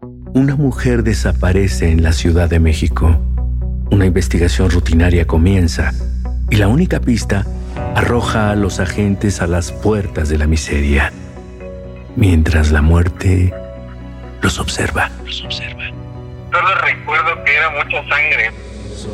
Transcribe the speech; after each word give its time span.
Una 0.00 0.54
mujer 0.54 1.02
desaparece 1.02 1.90
en 1.90 2.02
la 2.02 2.12
Ciudad 2.12 2.48
de 2.48 2.60
México. 2.60 3.20
Una 3.90 4.06
investigación 4.06 4.70
rutinaria 4.70 5.26
comienza 5.26 5.92
y 6.50 6.56
la 6.56 6.68
única 6.68 7.00
pista 7.00 7.44
arroja 7.94 8.50
a 8.50 8.54
los 8.54 8.78
agentes 8.78 9.40
a 9.40 9.46
las 9.46 9.72
puertas 9.72 10.28
de 10.28 10.38
la 10.38 10.46
miseria, 10.46 11.12
mientras 12.16 12.70
la 12.70 12.82
muerte 12.82 13.52
los 14.40 14.60
observa. 14.60 15.10
Los 15.24 15.44
observa. 15.44 15.84
Solo 16.52 16.74
recuerdo 16.82 17.44
que 17.44 17.56
era 17.56 17.70
mucha 17.70 18.08
sangre. 18.08 18.52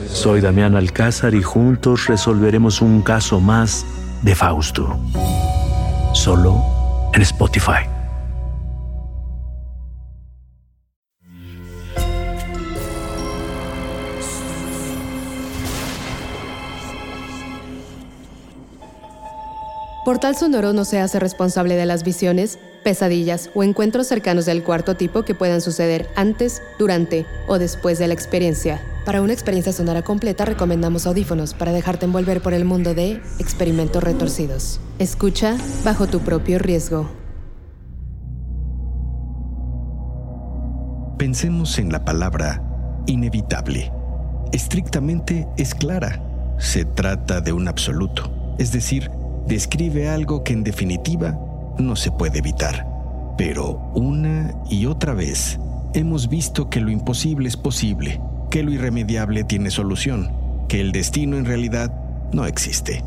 Soy 0.09 0.41
Damián 0.41 0.77
Alcázar 0.77 1.35
y 1.35 1.43
juntos 1.43 2.07
resolveremos 2.07 2.83
un 2.83 3.03
caso 3.03 3.41
más 3.41 3.87
de 4.23 4.35
Fausto. 4.35 4.99
Solo 6.13 6.63
en 7.15 7.23
Spotify. 7.23 7.87
Portal 20.15 20.37
Sonoro 20.37 20.73
no 20.73 20.85
se 20.85 21.01
hace 21.01 21.19
responsable 21.19 21.75
de 21.75 21.87
las 21.87 22.05
visiones, 22.05 22.61
pesadillas 22.85 23.51
o 23.53 23.65
encuentros 23.65 24.07
cercanos 24.07 24.47
del 24.47 24.63
cuarto 24.63 24.95
tipo 24.95 25.25
que 25.25 25.35
puedan 25.35 25.61
suceder 25.61 26.09
antes, 26.15 26.63
durante 26.79 27.27
o 27.49 27.59
después 27.59 27.99
de 27.99 28.07
la 28.07 28.15
experiencia. 28.15 28.81
Para 29.05 29.23
una 29.23 29.33
experiencia 29.33 29.73
sonora 29.73 30.03
completa 30.03 30.45
recomendamos 30.45 31.09
audífonos 31.09 31.53
para 31.53 31.73
dejarte 31.73 32.05
envolver 32.05 32.41
por 32.43 32.55
el 32.55 32.65
mundo 32.65 32.95
de 32.95 33.21
experimentos 33.41 34.05
retorcidos. 34.05 34.79
Escucha 35.01 35.57
bajo 35.85 36.07
tu 36.07 36.21
propio 36.21 36.61
riesgo. 36.61 37.11
Pensemos 41.19 41.77
en 41.81 41.91
la 41.91 42.05
palabra 42.05 42.63
inevitable. 43.09 43.91
Estrictamente 44.53 45.49
es 45.57 45.75
clara. 45.75 46.23
Se 46.61 46.85
trata 46.85 47.41
de 47.41 47.53
un 47.53 47.67
absoluto, 47.67 48.31
es 48.61 48.71
decir, 48.71 49.11
describe 49.47 50.09
algo 50.09 50.43
que 50.43 50.53
en 50.53 50.65
definitiva 50.65 51.39
no 51.79 51.97
se 51.97 52.11
puede 52.11 52.39
evitar. 52.39 52.87
Pero 53.37 53.91
una 53.95 54.55
y 54.69 54.87
otra 54.87 55.15
vez 55.15 55.59
hemos 55.93 56.29
visto 56.29 56.71
que 56.71 56.81
lo 56.81 56.91
imposible 56.91 57.49
es 57.49 57.57
posible, 57.57 58.21
que 58.51 58.63
lo 58.63 58.73
irremediable 58.73 59.45
tiene 59.45 59.71
solución, 59.71 60.31
que 60.69 60.81
el 60.81 60.93
destino 60.93 61.37
en 61.37 61.45
realidad 61.45 61.93
no 62.33 62.47
existe. 62.47 63.03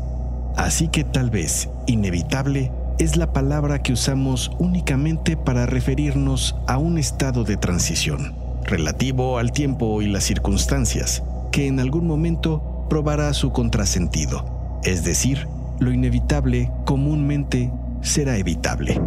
Así 0.56 0.88
que 0.88 1.04
tal 1.04 1.30
vez 1.30 1.68
inevitable 1.86 2.72
es 2.98 3.16
la 3.16 3.32
palabra 3.32 3.80
que 3.80 3.92
usamos 3.92 4.50
únicamente 4.58 5.36
para 5.36 5.66
referirnos 5.66 6.56
a 6.66 6.78
un 6.78 6.98
estado 6.98 7.44
de 7.44 7.56
transición, 7.56 8.34
relativo 8.64 9.38
al 9.38 9.52
tiempo 9.52 10.02
y 10.02 10.08
las 10.08 10.24
circunstancias, 10.24 11.22
que 11.52 11.68
en 11.68 11.78
algún 11.78 12.06
momento 12.06 12.86
probará 12.90 13.32
su 13.34 13.52
contrasentido, 13.52 14.80
es 14.82 15.04
decir, 15.04 15.46
lo 15.80 15.92
inevitable 15.92 16.70
comúnmente 16.84 17.70
será 18.00 18.36
evitable. 18.36 19.00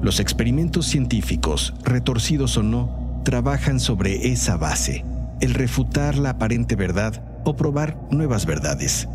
Los 0.00 0.20
experimentos 0.20 0.86
científicos, 0.86 1.74
retorcidos 1.82 2.56
o 2.56 2.62
no, 2.62 3.20
trabajan 3.24 3.80
sobre 3.80 4.28
esa 4.28 4.56
base, 4.56 5.04
el 5.40 5.54
refutar 5.54 6.16
la 6.16 6.30
aparente 6.30 6.76
verdad 6.76 7.22
o 7.44 7.56
probar 7.56 7.98
nuevas 8.10 8.46
verdades. 8.46 9.08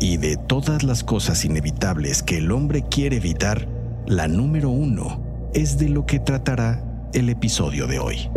Y 0.00 0.16
de 0.16 0.36
todas 0.36 0.82
las 0.82 1.04
cosas 1.04 1.44
inevitables 1.44 2.22
que 2.22 2.38
el 2.38 2.52
hombre 2.52 2.84
quiere 2.88 3.16
evitar, 3.16 3.68
la 4.06 4.28
número 4.28 4.70
uno 4.70 5.22
es 5.52 5.78
de 5.78 5.88
lo 5.88 6.06
que 6.06 6.20
tratará 6.20 6.82
el 7.12 7.28
episodio 7.28 7.86
de 7.86 7.98
hoy. 7.98 8.30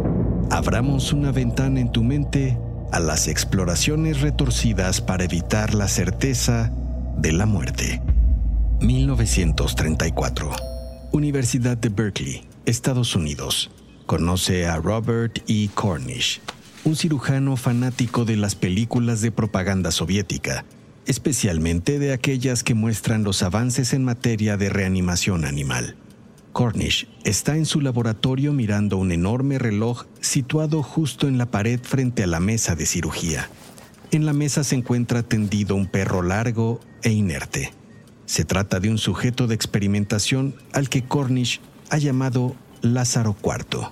Abramos 0.49 1.13
una 1.13 1.31
ventana 1.31 1.79
en 1.79 1.91
tu 1.91 2.03
mente 2.03 2.57
a 2.91 2.99
las 2.99 3.27
exploraciones 3.27 4.21
retorcidas 4.21 4.99
para 5.01 5.23
evitar 5.23 5.73
la 5.73 5.87
certeza 5.87 6.71
de 7.17 7.31
la 7.31 7.45
muerte. 7.45 8.01
1934. 8.81 10.51
Universidad 11.11 11.77
de 11.77 11.89
Berkeley, 11.89 12.41
Estados 12.65 13.15
Unidos. 13.15 13.71
Conoce 14.05 14.67
a 14.67 14.77
Robert 14.77 15.39
E. 15.47 15.69
Cornish, 15.73 16.41
un 16.83 16.95
cirujano 16.95 17.55
fanático 17.55 18.25
de 18.25 18.35
las 18.35 18.55
películas 18.55 19.21
de 19.21 19.31
propaganda 19.31 19.91
soviética, 19.91 20.65
especialmente 21.05 21.99
de 21.99 22.13
aquellas 22.13 22.63
que 22.63 22.73
muestran 22.73 23.23
los 23.23 23.43
avances 23.43 23.93
en 23.93 24.03
materia 24.03 24.57
de 24.57 24.69
reanimación 24.69 25.45
animal. 25.45 25.95
Cornish 26.51 27.07
está 27.23 27.57
en 27.57 27.65
su 27.65 27.81
laboratorio 27.81 28.53
mirando 28.53 28.97
un 28.97 29.11
enorme 29.11 29.57
reloj 29.57 30.05
situado 30.19 30.83
justo 30.83 31.27
en 31.27 31.37
la 31.37 31.47
pared 31.47 31.79
frente 31.81 32.23
a 32.23 32.27
la 32.27 32.39
mesa 32.39 32.75
de 32.75 32.85
cirugía. 32.85 33.49
En 34.11 34.27
la 34.27 34.33
mesa 34.33 34.63
se 34.63 34.75
encuentra 34.75 35.23
tendido 35.23 35.75
un 35.75 35.87
perro 35.87 36.21
largo 36.21 36.79
e 37.03 37.11
inerte. 37.11 37.71
Se 38.25 38.45
trata 38.45 38.79
de 38.79 38.89
un 38.89 38.97
sujeto 38.97 39.47
de 39.47 39.55
experimentación 39.55 40.55
al 40.71 40.89
que 40.89 41.03
Cornish 41.03 41.61
ha 41.89 41.97
llamado 41.97 42.55
Lázaro 42.81 43.35
IV. 43.43 43.89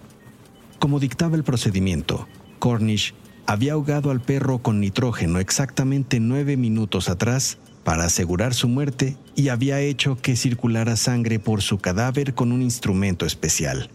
Como 0.80 1.00
dictaba 1.00 1.36
el 1.36 1.44
procedimiento, 1.44 2.28
Cornish 2.60 3.14
había 3.46 3.74
ahogado 3.74 4.12
al 4.12 4.22
perro 4.22 4.60
con 4.60 4.80
nitrógeno 4.80 5.40
exactamente 5.40 6.20
nueve 6.20 6.58
minutos 6.58 7.10
atrás 7.10 7.58
para 7.84 8.06
asegurar 8.06 8.54
su 8.54 8.68
muerte 8.68 9.18
y 9.36 9.50
había 9.50 9.80
hecho 9.80 10.18
que 10.22 10.36
circulara 10.36 10.96
sangre 10.96 11.40
por 11.40 11.62
su 11.62 11.78
cadáver 11.80 12.34
con 12.34 12.52
un 12.52 12.62
instrumento 12.62 13.26
especial. 13.26 13.90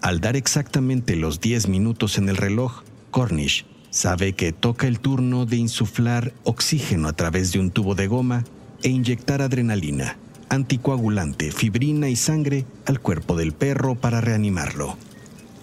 Al 0.00 0.20
dar 0.20 0.36
exactamente 0.36 1.16
los 1.16 1.40
diez 1.40 1.68
minutos 1.68 2.16
en 2.16 2.28
el 2.28 2.36
reloj, 2.36 2.82
Cornish 3.10 3.66
Sabe 3.90 4.34
que 4.34 4.52
toca 4.52 4.86
el 4.86 5.00
turno 5.00 5.46
de 5.46 5.56
insuflar 5.56 6.32
oxígeno 6.44 7.08
a 7.08 7.12
través 7.12 7.50
de 7.50 7.58
un 7.58 7.72
tubo 7.72 7.96
de 7.96 8.06
goma 8.06 8.44
e 8.84 8.88
inyectar 8.88 9.42
adrenalina, 9.42 10.16
anticoagulante, 10.48 11.50
fibrina 11.50 12.08
y 12.08 12.14
sangre 12.14 12.66
al 12.86 13.00
cuerpo 13.00 13.34
del 13.34 13.52
perro 13.52 13.96
para 13.96 14.20
reanimarlo. 14.20 14.96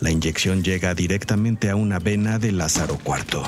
La 0.01 0.11
inyección 0.11 0.61
llega 0.61 0.93
directamente 0.93 1.69
a 1.69 1.77
una 1.77 1.99
vena 1.99 2.37
de 2.37 2.51
Lázaro 2.51 2.97
IV. 3.05 3.43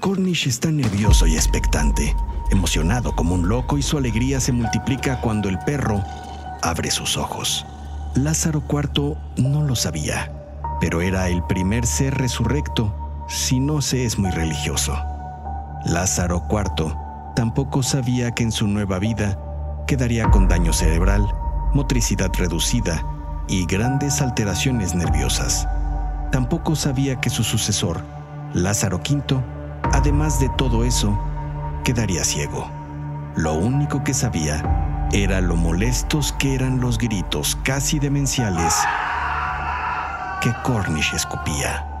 Cornish 0.00 0.48
está 0.48 0.70
nervioso 0.70 1.26
y 1.26 1.34
expectante, 1.36 2.14
emocionado 2.50 3.16
como 3.16 3.34
un 3.34 3.48
loco 3.48 3.78
y 3.78 3.82
su 3.82 3.96
alegría 3.96 4.38
se 4.38 4.52
multiplica 4.52 5.22
cuando 5.22 5.48
el 5.48 5.58
perro 5.60 6.04
abre 6.60 6.90
sus 6.90 7.16
ojos. 7.16 7.64
Lázaro 8.14 8.62
IV 8.70 9.16
no 9.38 9.66
lo 9.66 9.74
sabía, 9.74 10.30
pero 10.78 11.00
era 11.00 11.30
el 11.30 11.42
primer 11.44 11.86
ser 11.86 12.14
resurrecto 12.14 12.94
si 13.28 13.60
no 13.60 13.80
se 13.80 14.04
es 14.04 14.18
muy 14.18 14.30
religioso. 14.30 14.96
Lázaro 15.84 16.42
IV 16.48 16.94
tampoco 17.34 17.82
sabía 17.82 18.32
que 18.32 18.42
en 18.42 18.52
su 18.52 18.66
nueva 18.66 18.98
vida 18.98 19.38
quedaría 19.86 20.30
con 20.30 20.48
daño 20.48 20.72
cerebral, 20.72 21.26
motricidad 21.72 22.30
reducida 22.34 23.04
y 23.48 23.66
grandes 23.66 24.22
alteraciones 24.22 24.94
nerviosas. 24.94 25.68
Tampoco 26.32 26.74
sabía 26.74 27.20
que 27.20 27.30
su 27.30 27.44
sucesor, 27.44 28.02
Lázaro 28.54 28.98
V, 28.98 29.42
además 29.92 30.40
de 30.40 30.48
todo 30.56 30.84
eso, 30.84 31.18
quedaría 31.84 32.24
ciego. 32.24 32.70
Lo 33.36 33.54
único 33.54 34.02
que 34.04 34.14
sabía 34.14 35.08
era 35.12 35.40
lo 35.40 35.56
molestos 35.56 36.32
que 36.32 36.54
eran 36.54 36.80
los 36.80 36.98
gritos 36.98 37.56
casi 37.62 37.98
demenciales 37.98 38.74
que 40.40 40.52
Cornish 40.62 41.14
escupía. 41.14 41.93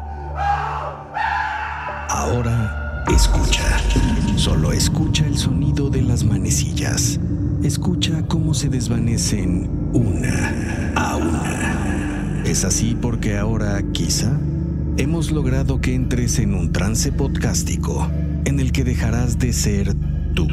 Ahora 2.08 3.04
escucha. 3.14 3.78
Solo 4.36 4.72
escucha 4.72 5.26
el 5.26 5.36
sonido 5.36 5.90
de 5.90 6.02
las 6.02 6.24
manecillas. 6.24 7.18
Escucha 7.62 8.26
cómo 8.26 8.54
se 8.54 8.68
desvanecen 8.68 9.70
una 9.92 10.92
a 10.96 11.16
una. 11.16 12.42
Es 12.44 12.64
así 12.64 12.96
porque 13.00 13.36
ahora, 13.36 13.82
quizá, 13.92 14.38
hemos 14.96 15.30
logrado 15.30 15.80
que 15.80 15.94
entres 15.94 16.38
en 16.38 16.54
un 16.54 16.72
trance 16.72 17.10
podcástico 17.10 18.08
en 18.44 18.60
el 18.60 18.72
que 18.72 18.84
dejarás 18.84 19.38
de 19.38 19.52
ser 19.52 19.94
tú. 20.34 20.46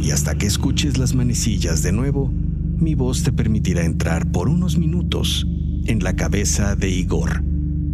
Y 0.00 0.12
hasta 0.12 0.34
que 0.36 0.46
escuches 0.46 0.96
las 0.96 1.14
manecillas 1.14 1.82
de 1.82 1.92
nuevo, 1.92 2.32
mi 2.78 2.94
voz 2.94 3.22
te 3.22 3.32
permitirá 3.32 3.84
entrar 3.84 4.30
por 4.30 4.48
unos 4.48 4.78
minutos 4.78 5.46
en 5.84 6.02
la 6.02 6.14
cabeza 6.14 6.74
de 6.74 6.88
Igor 6.88 7.49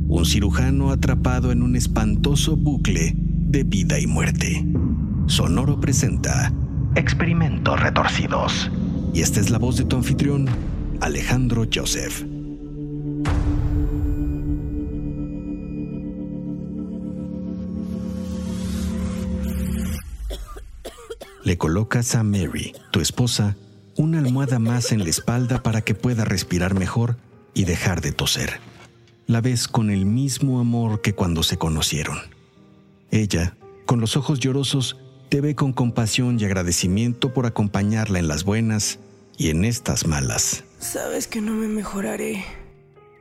un 0.08 0.24
cirujano 0.24 0.90
atrapado 0.90 1.52
en 1.52 1.62
un 1.62 1.76
espantoso 1.76 2.56
bucle 2.56 3.14
de 3.16 3.64
vida 3.64 3.98
y 3.98 4.06
muerte. 4.06 4.64
Sonoro 5.26 5.80
presenta 5.80 6.52
Experimentos 6.94 7.80
Retorcidos. 7.80 8.70
Y 9.12 9.20
esta 9.20 9.40
es 9.40 9.50
la 9.50 9.58
voz 9.58 9.76
de 9.76 9.84
tu 9.84 9.96
anfitrión, 9.96 10.46
Alejandro 11.00 11.64
Joseph. 11.72 12.24
Le 21.44 21.58
colocas 21.58 22.14
a 22.16 22.24
Mary, 22.24 22.72
tu 22.90 23.00
esposa, 23.00 23.56
una 23.96 24.18
almohada 24.18 24.58
más 24.58 24.90
en 24.92 25.04
la 25.04 25.10
espalda 25.10 25.62
para 25.62 25.82
que 25.82 25.94
pueda 25.94 26.24
respirar 26.24 26.74
mejor 26.74 27.16
y 27.54 27.64
dejar 27.64 28.00
de 28.00 28.12
toser. 28.12 28.60
La 29.26 29.40
ves 29.40 29.66
con 29.68 29.90
el 29.90 30.06
mismo 30.06 30.60
amor 30.60 31.00
que 31.00 31.14
cuando 31.14 31.42
se 31.42 31.58
conocieron. 31.58 32.18
Ella, 33.10 33.56
con 33.84 34.00
los 34.00 34.16
ojos 34.16 34.38
llorosos, 34.40 34.96
te 35.28 35.40
ve 35.40 35.54
con 35.54 35.72
compasión 35.72 36.38
y 36.38 36.44
agradecimiento 36.44 37.34
por 37.34 37.46
acompañarla 37.46 38.18
en 38.18 38.28
las 38.28 38.44
buenas 38.44 38.98
y 39.36 39.50
en 39.50 39.64
estas 39.64 40.06
malas. 40.06 40.64
Sabes 40.78 41.26
que 41.26 41.40
no 41.40 41.52
me 41.52 41.66
mejoraré. 41.66 42.44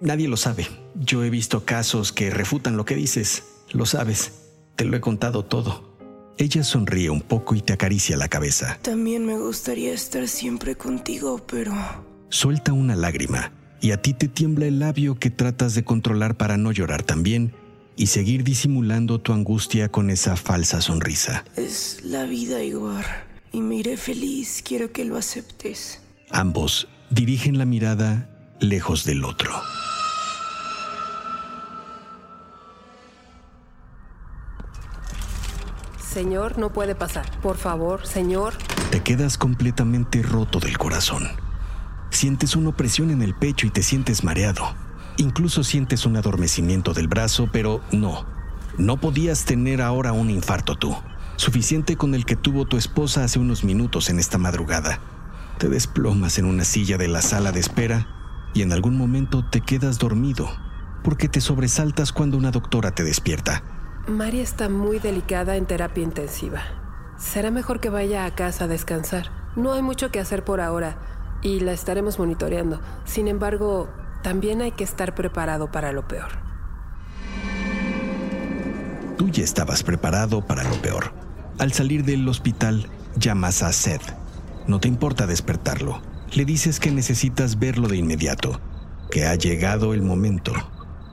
Nadie 0.01 0.27
lo 0.27 0.37
sabe. 0.37 0.67
Yo 0.95 1.23
he 1.23 1.29
visto 1.29 1.65
casos 1.65 2.11
que 2.11 2.29
refutan 2.29 2.77
lo 2.77 2.85
que 2.85 2.95
dices. 2.95 3.43
Lo 3.71 3.85
sabes. 3.85 4.33
Te 4.75 4.85
lo 4.85 4.95
he 4.95 5.01
contado 5.01 5.43
todo. 5.43 5.95
Ella 6.37 6.63
sonríe 6.63 7.09
un 7.09 7.21
poco 7.21 7.55
y 7.55 7.61
te 7.61 7.73
acaricia 7.73 8.17
la 8.17 8.27
cabeza. 8.27 8.77
También 8.81 9.25
me 9.25 9.37
gustaría 9.37 9.93
estar 9.93 10.27
siempre 10.27 10.75
contigo, 10.75 11.41
pero... 11.47 11.73
Suelta 12.29 12.73
una 12.73 12.95
lágrima 12.95 13.51
y 13.85 13.91
a 13.91 14.01
ti 14.01 14.15
te 14.15 14.27
tiembla 14.27 14.65
el 14.65 14.79
labio 14.79 15.13
que 15.13 15.29
tratas 15.29 15.75
de 15.75 15.83
controlar 15.83 16.37
para 16.37 16.57
no 16.57 16.71
llorar 16.71 17.03
también 17.03 17.53
y 17.95 18.07
seguir 18.07 18.43
disimulando 18.43 19.21
tu 19.21 19.31
angustia 19.31 19.89
con 19.89 20.09
esa 20.09 20.35
falsa 20.37 20.81
sonrisa. 20.81 21.45
Es 21.55 21.99
la 22.03 22.23
vida, 22.23 22.63
Igor, 22.63 23.05
y 23.51 23.61
me 23.61 23.75
iré 23.75 23.95
feliz. 23.95 24.63
Quiero 24.65 24.91
que 24.91 25.05
lo 25.05 25.17
aceptes. 25.17 26.01
Ambos 26.31 26.87
dirigen 27.11 27.59
la 27.59 27.65
mirada 27.65 28.27
lejos 28.59 29.05
del 29.05 29.23
otro. 29.23 29.51
Señor, 36.11 36.57
no 36.57 36.73
puede 36.73 36.95
pasar. 36.95 37.39
Por 37.41 37.57
favor, 37.57 38.07
señor. 38.07 38.55
Te 38.89 39.03
quedas 39.03 39.37
completamente 39.37 40.23
roto 40.23 40.59
del 40.59 40.75
corazón. 40.79 41.44
Sientes 42.15 42.55
una 42.55 42.69
opresión 42.69 43.11
en 43.11 43.21
el 43.21 43.35
pecho 43.35 43.67
y 43.67 43.71
te 43.71 43.83
sientes 43.83 44.23
mareado. 44.23 44.73
Incluso 45.17 45.65
sientes 45.65 46.05
un 46.05 46.15
adormecimiento 46.15 46.93
del 46.93 47.09
brazo, 47.09 47.49
pero 47.51 47.81
no. 47.91 48.25
No 48.77 48.95
podías 48.95 49.43
tener 49.43 49.81
ahora 49.81 50.13
un 50.13 50.29
infarto 50.29 50.77
tú. 50.77 50.95
Suficiente 51.35 51.97
con 51.97 52.15
el 52.15 52.23
que 52.23 52.37
tuvo 52.37 52.63
tu 52.63 52.77
esposa 52.77 53.25
hace 53.25 53.37
unos 53.37 53.65
minutos 53.65 54.09
en 54.09 54.19
esta 54.19 54.37
madrugada. 54.37 55.01
Te 55.57 55.67
desplomas 55.67 56.37
en 56.37 56.45
una 56.45 56.63
silla 56.63 56.97
de 56.97 57.09
la 57.09 57.21
sala 57.21 57.51
de 57.51 57.59
espera 57.59 58.07
y 58.53 58.61
en 58.61 58.71
algún 58.71 58.97
momento 58.97 59.43
te 59.43 59.59
quedas 59.59 59.99
dormido 59.99 60.49
porque 61.03 61.27
te 61.27 61.41
sobresaltas 61.41 62.13
cuando 62.13 62.37
una 62.37 62.51
doctora 62.51 62.91
te 62.91 63.03
despierta. 63.03 63.61
María 64.07 64.41
está 64.41 64.69
muy 64.69 64.99
delicada 64.99 65.57
en 65.57 65.65
terapia 65.65 66.05
intensiva. 66.05 66.61
Será 67.17 67.51
mejor 67.51 67.81
que 67.81 67.89
vaya 67.89 68.23
a 68.23 68.33
casa 68.33 68.63
a 68.63 68.67
descansar. 68.67 69.31
No 69.57 69.73
hay 69.73 69.81
mucho 69.81 70.11
que 70.11 70.21
hacer 70.21 70.45
por 70.45 70.61
ahora 70.61 70.97
y 71.45 71.59
la 71.59 71.71
estaremos 71.71 72.17
monitoreando. 72.17 72.81
Sin 73.05 73.27
embargo, 73.27 73.87
también 74.23 74.61
hay 74.61 74.71
que 74.71 74.83
estar 74.83 75.13
preparado 75.13 75.71
para 75.71 75.91
lo 75.91 76.07
peor. 76.07 76.29
Tú 79.17 79.29
ya 79.29 79.43
estabas 79.43 79.83
preparado 79.83 80.45
para 80.45 80.63
lo 80.63 80.81
peor. 80.81 81.13
Al 81.59 81.71
salir 81.71 82.03
del 82.03 82.27
hospital, 82.27 82.89
llamas 83.15 83.63
a 83.63 83.71
Seth. 83.71 84.17
No 84.67 84.79
te 84.79 84.87
importa 84.87 85.27
despertarlo. 85.27 86.01
Le 86.33 86.43
dices 86.43 86.79
que 86.79 86.91
necesitas 86.91 87.59
verlo 87.59 87.87
de 87.87 87.97
inmediato, 87.97 88.59
que 89.11 89.27
ha 89.27 89.35
llegado 89.35 89.93
el 89.93 90.01
momento. 90.01 90.51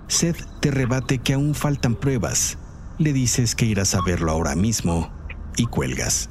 Seth 0.09 0.45
te 0.61 0.71
rebate 0.71 1.19
que 1.19 1.35
aún 1.35 1.55
faltan 1.55 1.95
pruebas 1.95 2.59
le 2.99 3.13
dices 3.13 3.55
que 3.55 3.67
irás 3.67 3.95
a 3.95 4.01
verlo 4.03 4.31
ahora 4.31 4.55
mismo 4.55 5.11
y 5.57 5.67
cuelgas. 5.67 6.29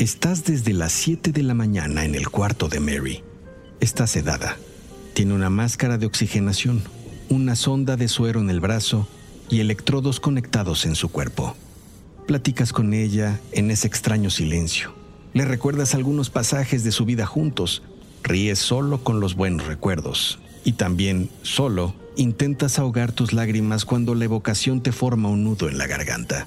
Estás 0.00 0.44
desde 0.44 0.72
las 0.72 0.92
7 0.92 1.30
de 1.30 1.42
la 1.42 1.52
mañana 1.52 2.06
en 2.06 2.14
el 2.14 2.30
cuarto 2.30 2.70
de 2.70 2.80
Mary. 2.80 3.22
Está 3.80 4.06
sedada. 4.06 4.56
Tiene 5.12 5.34
una 5.34 5.50
máscara 5.50 5.98
de 5.98 6.06
oxigenación, 6.06 6.82
una 7.28 7.54
sonda 7.54 7.98
de 7.98 8.08
suero 8.08 8.40
en 8.40 8.48
el 8.48 8.60
brazo 8.60 9.06
y 9.50 9.60
electrodos 9.60 10.18
conectados 10.18 10.86
en 10.86 10.94
su 10.94 11.10
cuerpo. 11.10 11.54
Platicas 12.26 12.72
con 12.72 12.94
ella 12.94 13.40
en 13.52 13.70
ese 13.70 13.88
extraño 13.88 14.30
silencio. 14.30 14.94
Le 15.34 15.44
recuerdas 15.44 15.94
algunos 15.94 16.30
pasajes 16.30 16.82
de 16.82 16.92
su 16.92 17.04
vida 17.04 17.26
juntos. 17.26 17.82
Ríes 18.22 18.58
solo 18.58 19.04
con 19.04 19.20
los 19.20 19.34
buenos 19.34 19.66
recuerdos 19.66 20.38
y 20.64 20.72
también, 20.72 21.28
solo, 21.42 21.94
intentas 22.16 22.78
ahogar 22.78 23.12
tus 23.12 23.34
lágrimas 23.34 23.84
cuando 23.84 24.14
la 24.14 24.24
evocación 24.24 24.80
te 24.80 24.92
forma 24.92 25.28
un 25.28 25.44
nudo 25.44 25.68
en 25.68 25.76
la 25.76 25.86
garganta. 25.86 26.46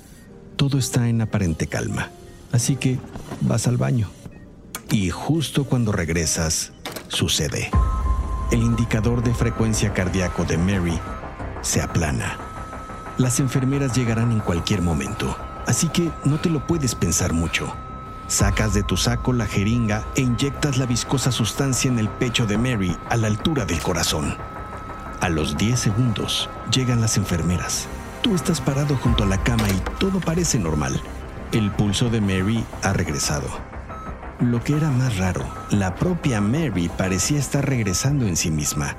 Todo 0.55 0.79
está 0.79 1.07
en 1.07 1.21
aparente 1.21 1.67
calma, 1.67 2.09
así 2.53 2.77
que 2.77 2.97
vas 3.41 3.67
al 3.67 3.75
baño. 3.75 4.09
Y 4.89 5.09
justo 5.09 5.65
cuando 5.65 5.91
regresas, 5.91 6.71
sucede. 7.09 7.69
El 8.51 8.61
indicador 8.61 9.23
de 9.23 9.33
frecuencia 9.33 9.91
cardíaco 9.93 10.45
de 10.45 10.57
Mary 10.57 10.97
se 11.61 11.81
aplana. 11.81 12.37
Las 13.17 13.39
enfermeras 13.39 13.93
llegarán 13.95 14.31
en 14.31 14.39
cualquier 14.39 14.81
momento, 14.81 15.35
así 15.65 15.89
que 15.89 16.09
no 16.23 16.39
te 16.39 16.49
lo 16.49 16.65
puedes 16.65 16.95
pensar 16.95 17.33
mucho. 17.33 17.73
Sacas 18.27 18.73
de 18.73 18.83
tu 18.83 18.95
saco 18.97 19.33
la 19.33 19.47
jeringa 19.47 20.05
e 20.15 20.21
inyectas 20.21 20.77
la 20.77 20.85
viscosa 20.85 21.31
sustancia 21.31 21.89
en 21.91 21.99
el 21.99 22.07
pecho 22.07 22.45
de 22.45 22.57
Mary 22.57 22.95
a 23.09 23.17
la 23.17 23.27
altura 23.27 23.65
del 23.65 23.81
corazón. 23.81 24.37
A 25.19 25.29
los 25.29 25.57
10 25.57 25.79
segundos 25.79 26.49
llegan 26.71 27.01
las 27.01 27.17
enfermeras. 27.17 27.87
Tú 28.21 28.35
estás 28.35 28.61
parado 28.61 28.95
junto 28.97 29.23
a 29.23 29.27
la 29.27 29.41
cama 29.43 29.67
y 29.69 29.99
todo 29.99 30.19
parece 30.19 30.59
normal. 30.59 31.01
El 31.53 31.69
pulso 31.69 32.09
de 32.09 32.19
Mary 32.19 32.65
ha 32.81 32.93
regresado. 32.93 33.47
Lo 34.39 34.63
que 34.63 34.75
era 34.75 34.89
más 34.89 35.17
raro, 35.17 35.45
la 35.69 35.93
propia 35.93 36.41
Mary 36.41 36.89
parecía 36.89 37.37
estar 37.37 37.63
regresando 37.63 38.25
en 38.25 38.35
sí 38.35 38.49
misma. 38.49 38.95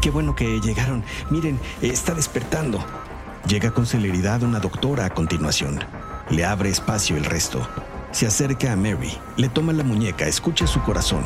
Qué 0.00 0.10
bueno 0.10 0.36
que 0.36 0.60
llegaron. 0.60 1.02
Miren, 1.30 1.58
está 1.82 2.14
despertando. 2.14 2.78
Llega 3.48 3.72
con 3.72 3.86
celeridad 3.86 4.44
una 4.44 4.60
doctora 4.60 5.06
a 5.06 5.10
continuación. 5.10 5.80
Le 6.30 6.44
abre 6.44 6.70
espacio 6.70 7.16
el 7.16 7.24
resto. 7.24 7.66
Se 8.12 8.28
acerca 8.28 8.72
a 8.72 8.76
Mary, 8.76 9.12
le 9.36 9.48
toma 9.48 9.72
la 9.72 9.82
muñeca, 9.82 10.28
escucha 10.28 10.68
su 10.68 10.80
corazón. 10.80 11.24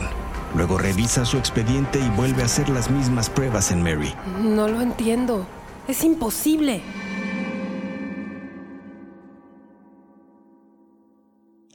Luego 0.57 0.79
revisa 0.79 1.27
su 1.27 1.37
expediente 1.37 2.01
y 2.01 2.09
vuelve 2.17 2.41
a 2.41 2.47
hacer 2.47 2.71
las 2.71 2.91
mismas 2.91 3.29
pruebas 3.29 3.71
en 3.71 3.83
Mary. 3.83 4.15
No 4.41 4.67
lo 4.67 4.81
entiendo. 4.81 5.47
Es 5.87 6.05
imposible. 6.05 6.83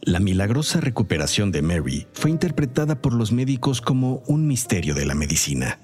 La 0.06 0.20
milagrosa 0.20 0.82
recuperación 0.82 1.54
de 1.54 1.62
Mary 1.62 2.08
fue 2.12 2.30
interpretada 2.30 3.02
por 3.02 3.14
los 3.14 3.32
médicos 3.32 3.80
como 3.80 4.22
un 4.28 4.48
misterio 4.48 4.96
de 4.96 5.06
la 5.06 5.16
medicina. 5.16 5.80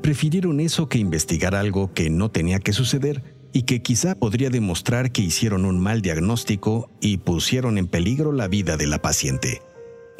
Prefirieron 0.00 0.60
eso 0.60 0.88
que 0.88 0.98
investigar 0.98 1.56
algo 1.56 1.92
que 1.92 2.08
no 2.08 2.30
tenía 2.30 2.60
que 2.60 2.72
suceder 2.72 3.34
y 3.52 3.62
que 3.62 3.82
quizá 3.82 4.14
podría 4.14 4.48
demostrar 4.48 5.10
que 5.10 5.22
hicieron 5.22 5.64
un 5.64 5.80
mal 5.80 6.02
diagnóstico 6.02 6.88
y 7.00 7.16
pusieron 7.16 7.76
en 7.76 7.88
peligro 7.88 8.30
la 8.30 8.46
vida 8.46 8.76
de 8.76 8.86
la 8.86 9.02
paciente. 9.02 9.60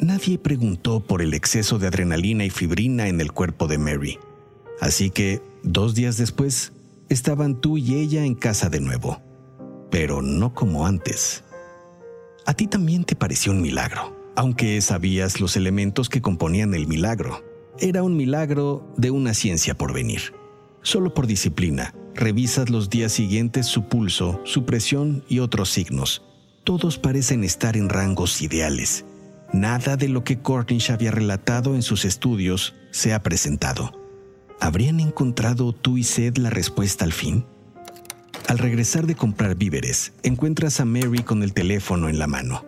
Nadie 0.01 0.37
preguntó 0.37 0.99
por 0.99 1.21
el 1.21 1.33
exceso 1.33 1.79
de 1.79 1.87
adrenalina 1.87 2.43
y 2.43 2.49
fibrina 2.49 3.07
en 3.07 3.21
el 3.21 3.31
cuerpo 3.31 3.67
de 3.67 3.77
Mary. 3.77 4.19
Así 4.81 5.11
que, 5.11 5.41
dos 5.63 5.95
días 5.95 6.17
después, 6.17 6.73
estaban 7.07 7.61
tú 7.61 7.77
y 7.77 7.95
ella 7.95 8.25
en 8.25 8.35
casa 8.35 8.67
de 8.67 8.81
nuevo. 8.81 9.21
Pero 9.91 10.21
no 10.21 10.53
como 10.53 10.85
antes. 10.85 11.44
A 12.45 12.53
ti 12.53 12.67
también 12.67 13.03
te 13.03 13.15
pareció 13.15 13.51
un 13.51 13.61
milagro, 13.61 14.15
aunque 14.35 14.79
sabías 14.81 15.39
los 15.39 15.55
elementos 15.55 16.09
que 16.09 16.21
componían 16.21 16.73
el 16.73 16.87
milagro. 16.87 17.43
Era 17.79 18.03
un 18.03 18.15
milagro 18.15 18.93
de 18.97 19.11
una 19.11 19.33
ciencia 19.33 19.75
por 19.75 19.93
venir. 19.93 20.33
Solo 20.81 21.13
por 21.13 21.27
disciplina, 21.27 21.93
Revisas 22.15 22.69
los 22.69 22.89
días 22.89 23.11
siguientes 23.11 23.65
su 23.65 23.89
pulso, 23.89 24.39
su 24.45 24.63
presión 24.63 25.25
y 25.27 25.39
otros 25.39 25.69
signos. 25.69 26.23
Todos 26.63 26.97
parecen 26.97 27.43
estar 27.43 27.75
en 27.75 27.89
rangos 27.89 28.41
ideales. 28.41 29.03
Nada 29.51 29.97
de 29.97 30.07
lo 30.07 30.23
que 30.23 30.39
Cornish 30.39 30.91
había 30.91 31.11
relatado 31.11 31.75
en 31.75 31.81
sus 31.81 32.05
estudios 32.05 32.73
se 32.91 33.13
ha 33.13 33.21
presentado. 33.21 33.91
¿Habrían 34.61 35.01
encontrado 35.01 35.73
tú 35.73 35.97
y 35.97 36.03
Seth 36.03 36.37
la 36.37 36.49
respuesta 36.49 37.03
al 37.03 37.11
fin? 37.11 37.45
Al 38.47 38.57
regresar 38.57 39.07
de 39.07 39.15
comprar 39.15 39.55
víveres, 39.55 40.13
encuentras 40.23 40.79
a 40.79 40.85
Mary 40.85 41.23
con 41.23 41.43
el 41.43 41.53
teléfono 41.53 42.09
en 42.09 42.19
la 42.19 42.27
mano. 42.27 42.63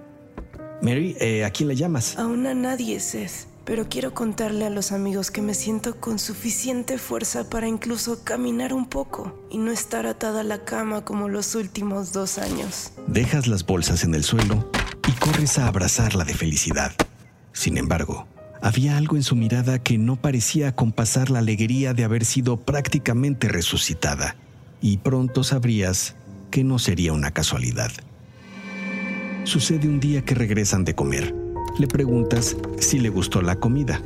Mary, 0.81 1.15
eh, 1.19 1.46
¿a 1.46 1.51
quién 1.51 1.69
le 1.69 1.75
llamas? 1.75 2.17
Aún 2.17 2.46
a 2.48 2.53
nadie, 2.53 3.00
Seth 3.00 3.48
pero 3.67 3.89
quiero 3.89 4.13
contarle 4.13 4.65
a 4.65 4.69
los 4.69 4.93
amigos 4.93 5.29
que 5.29 5.41
me 5.41 5.53
siento 5.53 6.00
con 6.00 6.19
suficiente 6.19 6.98
fuerza 6.98 7.50
para 7.50 7.67
incluso 7.67 8.24
caminar 8.24 8.72
un 8.72 8.88
poco 8.88 9.46
y 9.51 9.57
no 9.57 9.72
estar 9.72 10.07
atada 10.07 10.39
a 10.39 10.46
la 10.46 10.63
cama 10.63 11.03
como 11.03 11.27
los 11.27 11.53
últimos 11.53 12.13
dos 12.13 12.38
años. 12.38 12.93
Dejas 13.07 13.46
las 13.46 13.65
bolsas 13.65 14.05
en 14.05 14.15
el 14.15 14.24
suelo 14.24 14.72
y 15.05 15.12
corres 15.19 15.60
a 15.60 15.67
abrazarla 15.67 16.24
de 16.24 16.34
felicidad. 16.34 16.93
Sin 17.51 17.77
embargo, 17.77 18.25
había 18.62 18.96
algo 18.96 19.17
en 19.17 19.24
su 19.24 19.36
mirada 19.36 19.79
que 19.79 19.98
no 19.98 20.15
parecía 20.15 20.74
compasar 20.74 21.29
la 21.29 21.39
alegría 21.39 21.93
de 21.93 22.05
haber 22.05 22.24
sido 22.24 22.62
prácticamente 22.62 23.50
resucitada, 23.50 24.38
y 24.81 24.98
pronto 24.98 25.43
sabrías 25.43 26.15
que 26.51 26.63
no 26.63 26.79
sería 26.79 27.13
una 27.13 27.31
casualidad. 27.31 27.91
Sucede 29.43 29.88
un 29.88 30.00
día 30.00 30.24
que 30.24 30.36
regresan 30.36 30.84
de 30.84 30.96
comer 30.96 31.48
le 31.79 31.88
preguntas 31.88 32.57
si 32.79 33.00
le 33.00 33.10
gustó 33.10 33.41
la 33.41 33.55
comida. 33.55 34.01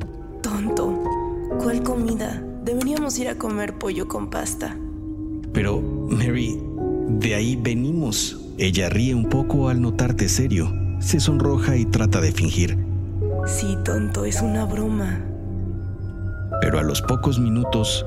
¿Cuál 1.59 1.83
comida? 1.83 2.41
Deberíamos 2.63 3.17
ir 3.19 3.29
a 3.29 3.37
comer 3.37 3.77
pollo 3.77 4.07
con 4.07 4.29
pasta. 4.29 4.75
Pero, 5.53 5.79
Mary, 5.81 6.59
de 7.07 7.35
ahí 7.35 7.55
venimos. 7.55 8.39
Ella 8.57 8.89
ríe 8.89 9.13
un 9.13 9.29
poco 9.29 9.69
al 9.69 9.81
notarte 9.81 10.27
serio. 10.27 10.73
Se 10.99 11.19
sonroja 11.19 11.77
y 11.77 11.85
trata 11.85 12.19
de 12.19 12.31
fingir. 12.31 12.77
Sí, 13.45 13.77
tonto, 13.85 14.25
es 14.25 14.41
una 14.41 14.65
broma. 14.65 15.21
Pero 16.61 16.79
a 16.79 16.83
los 16.83 17.01
pocos 17.01 17.39
minutos... 17.39 18.05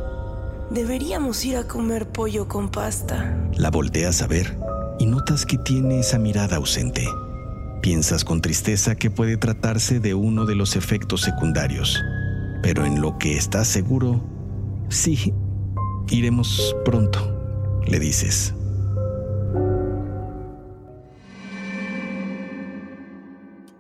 Deberíamos 0.75 1.45
ir 1.45 1.57
a 1.57 1.69
comer 1.69 2.09
pollo 2.09 2.49
con 2.49 2.69
pasta. 2.69 3.39
La 3.55 3.71
volteas 3.71 4.23
a 4.23 4.27
ver 4.27 4.59
y 4.99 5.07
notas 5.07 5.47
que 5.47 5.57
tiene 5.57 6.01
esa 6.01 6.19
mirada 6.19 6.57
ausente. 6.57 7.07
Piensas 7.81 8.25
con 8.25 8.41
tristeza 8.41 8.97
que 8.97 9.09
puede 9.09 9.37
tratarse 9.37 10.01
de 10.01 10.15
uno 10.15 10.47
de 10.47 10.57
los 10.57 10.75
efectos 10.75 11.21
secundarios, 11.21 12.03
pero 12.61 12.85
en 12.85 13.01
lo 13.01 13.19
que 13.19 13.37
estás 13.37 13.69
seguro, 13.69 14.21
sí, 14.89 15.33
iremos 16.09 16.75
pronto, 16.85 17.81
le 17.87 18.01
dices. 18.01 18.53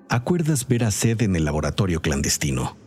Acuerdas 0.09 0.69
ver 0.69 0.85
a 0.85 0.93
Sed 0.93 1.23
en 1.23 1.35
el 1.35 1.45
laboratorio 1.45 2.01
clandestino. 2.01 2.84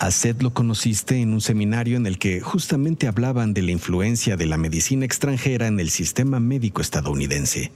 A 0.00 0.10
Seth 0.10 0.40
lo 0.40 0.54
conociste 0.54 1.20
en 1.20 1.34
un 1.34 1.42
seminario 1.42 1.98
en 1.98 2.06
el 2.06 2.18
que 2.18 2.40
justamente 2.40 3.06
hablaban 3.06 3.52
de 3.52 3.60
la 3.60 3.72
influencia 3.72 4.38
de 4.38 4.46
la 4.46 4.56
medicina 4.56 5.04
extranjera 5.04 5.66
en 5.66 5.78
el 5.78 5.90
sistema 5.90 6.40
médico 6.40 6.80
estadounidense. 6.80 7.70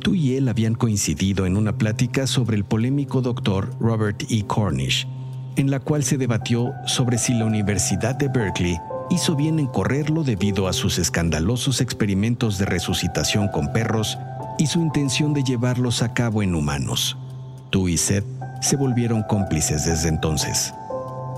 Tú 0.00 0.16
y 0.16 0.34
él 0.34 0.48
habían 0.48 0.74
coincidido 0.74 1.46
en 1.46 1.56
una 1.56 1.78
plática 1.78 2.26
sobre 2.26 2.56
el 2.56 2.64
polémico 2.64 3.22
doctor 3.22 3.70
Robert 3.78 4.24
E. 4.28 4.44
Cornish, 4.44 5.06
en 5.54 5.70
la 5.70 5.78
cual 5.78 6.02
se 6.02 6.18
debatió 6.18 6.72
sobre 6.84 7.16
si 7.16 7.32
la 7.32 7.44
Universidad 7.44 8.16
de 8.16 8.26
Berkeley 8.26 8.76
hizo 9.08 9.36
bien 9.36 9.60
en 9.60 9.68
correrlo 9.68 10.24
debido 10.24 10.66
a 10.66 10.72
sus 10.72 10.98
escandalosos 10.98 11.80
experimentos 11.80 12.58
de 12.58 12.64
resucitación 12.64 13.46
con 13.46 13.72
perros 13.72 14.18
y 14.58 14.66
su 14.66 14.80
intención 14.80 15.32
de 15.32 15.44
llevarlos 15.44 16.02
a 16.02 16.12
cabo 16.12 16.42
en 16.42 16.56
humanos. 16.56 17.16
Tú 17.70 17.86
y 17.86 17.96
Seth 17.96 18.26
se 18.60 18.74
volvieron 18.74 19.22
cómplices 19.22 19.84
desde 19.84 20.08
entonces. 20.08 20.74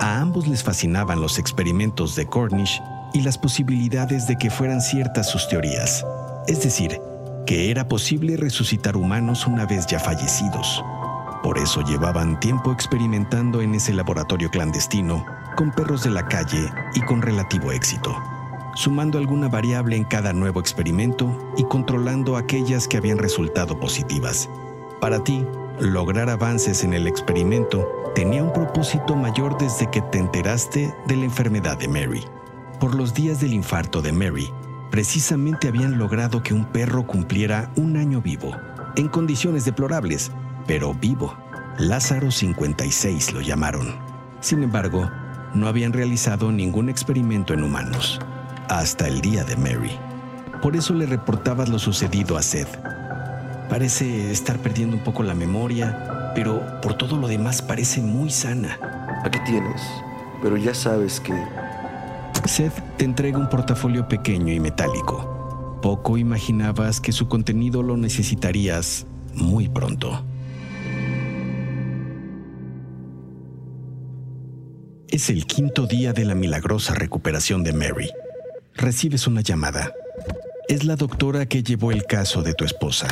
A 0.00 0.18
ambos 0.18 0.48
les 0.48 0.62
fascinaban 0.62 1.20
los 1.20 1.38
experimentos 1.38 2.16
de 2.16 2.24
Cornish 2.24 2.82
y 3.12 3.20
las 3.20 3.36
posibilidades 3.36 4.26
de 4.26 4.36
que 4.36 4.48
fueran 4.48 4.80
ciertas 4.80 5.28
sus 5.28 5.46
teorías, 5.46 6.06
es 6.46 6.62
decir, 6.62 6.98
que 7.46 7.70
era 7.70 7.86
posible 7.86 8.38
resucitar 8.38 8.96
humanos 8.96 9.46
una 9.46 9.66
vez 9.66 9.86
ya 9.86 10.00
fallecidos. 10.00 10.82
Por 11.42 11.58
eso 11.58 11.82
llevaban 11.82 12.40
tiempo 12.40 12.72
experimentando 12.72 13.60
en 13.60 13.74
ese 13.74 13.92
laboratorio 13.92 14.48
clandestino 14.48 15.26
con 15.54 15.70
perros 15.70 16.02
de 16.02 16.10
la 16.10 16.26
calle 16.26 16.70
y 16.94 17.02
con 17.02 17.20
relativo 17.20 17.70
éxito, 17.70 18.16
sumando 18.76 19.18
alguna 19.18 19.48
variable 19.48 19.96
en 19.96 20.04
cada 20.04 20.32
nuevo 20.32 20.60
experimento 20.60 21.52
y 21.58 21.64
controlando 21.64 22.38
aquellas 22.38 22.88
que 22.88 22.96
habían 22.96 23.18
resultado 23.18 23.78
positivas. 23.78 24.48
Para 24.98 25.22
ti, 25.22 25.44
lograr 25.80 26.28
avances 26.28 26.84
en 26.84 26.92
el 26.92 27.06
experimento 27.06 27.88
tenía 28.14 28.42
un 28.42 28.52
propósito 28.52 29.16
mayor 29.16 29.56
desde 29.56 29.90
que 29.90 30.02
te 30.02 30.18
enteraste 30.18 30.94
de 31.06 31.16
la 31.16 31.24
enfermedad 31.24 31.78
de 31.78 31.88
Mary. 31.88 32.22
Por 32.78 32.94
los 32.94 33.14
días 33.14 33.40
del 33.40 33.54
infarto 33.54 34.02
de 34.02 34.12
Mary, 34.12 34.52
precisamente 34.90 35.68
habían 35.68 35.98
logrado 35.98 36.42
que 36.42 36.52
un 36.52 36.66
perro 36.66 37.06
cumpliera 37.06 37.70
un 37.76 37.96
año 37.96 38.20
vivo, 38.20 38.54
en 38.96 39.08
condiciones 39.08 39.64
deplorables, 39.64 40.30
pero 40.66 40.92
vivo. 40.92 41.36
Lázaro 41.78 42.30
56 42.30 43.32
lo 43.32 43.40
llamaron. 43.40 43.96
Sin 44.40 44.62
embargo, 44.62 45.10
no 45.54 45.66
habían 45.66 45.92
realizado 45.92 46.52
ningún 46.52 46.90
experimento 46.90 47.54
en 47.54 47.64
humanos, 47.64 48.20
hasta 48.68 49.08
el 49.08 49.20
día 49.20 49.44
de 49.44 49.56
Mary. 49.56 49.98
Por 50.60 50.76
eso 50.76 50.92
le 50.92 51.06
reportabas 51.06 51.70
lo 51.70 51.78
sucedido 51.78 52.36
a 52.36 52.42
Seth. 52.42 52.99
Parece 53.70 54.30
estar 54.30 54.58
perdiendo 54.58 54.96
un 54.96 55.02
poco 55.02 55.22
la 55.22 55.34
memoria 55.34 56.20
pero 56.34 56.80
por 56.80 56.94
todo 56.94 57.16
lo 57.16 57.28
demás 57.28 57.62
parece 57.62 58.00
muy 58.00 58.30
sana. 58.30 58.78
Aquí 59.24 59.38
tienes, 59.44 59.82
pero 60.42 60.56
ya 60.56 60.74
sabes 60.74 61.20
que... 61.20 61.34
Seth 62.44 62.80
te 62.96 63.04
entrega 63.04 63.38
un 63.38 63.48
portafolio 63.48 64.08
pequeño 64.08 64.52
y 64.52 64.60
metálico. 64.60 65.78
Poco 65.82 66.18
imaginabas 66.18 67.00
que 67.00 67.12
su 67.12 67.28
contenido 67.28 67.82
lo 67.82 67.96
necesitarías 67.96 69.06
muy 69.34 69.68
pronto. 69.68 70.24
Es 75.08 75.28
el 75.28 75.46
quinto 75.46 75.86
día 75.86 76.12
de 76.12 76.24
la 76.24 76.34
milagrosa 76.34 76.94
recuperación 76.94 77.64
de 77.64 77.72
Mary. 77.72 78.10
Recibes 78.74 79.26
una 79.26 79.40
llamada. 79.40 79.92
Es 80.68 80.84
la 80.84 80.96
doctora 80.96 81.46
que 81.46 81.62
llevó 81.62 81.90
el 81.90 82.04
caso 82.04 82.42
de 82.42 82.54
tu 82.54 82.64
esposa. 82.64 83.08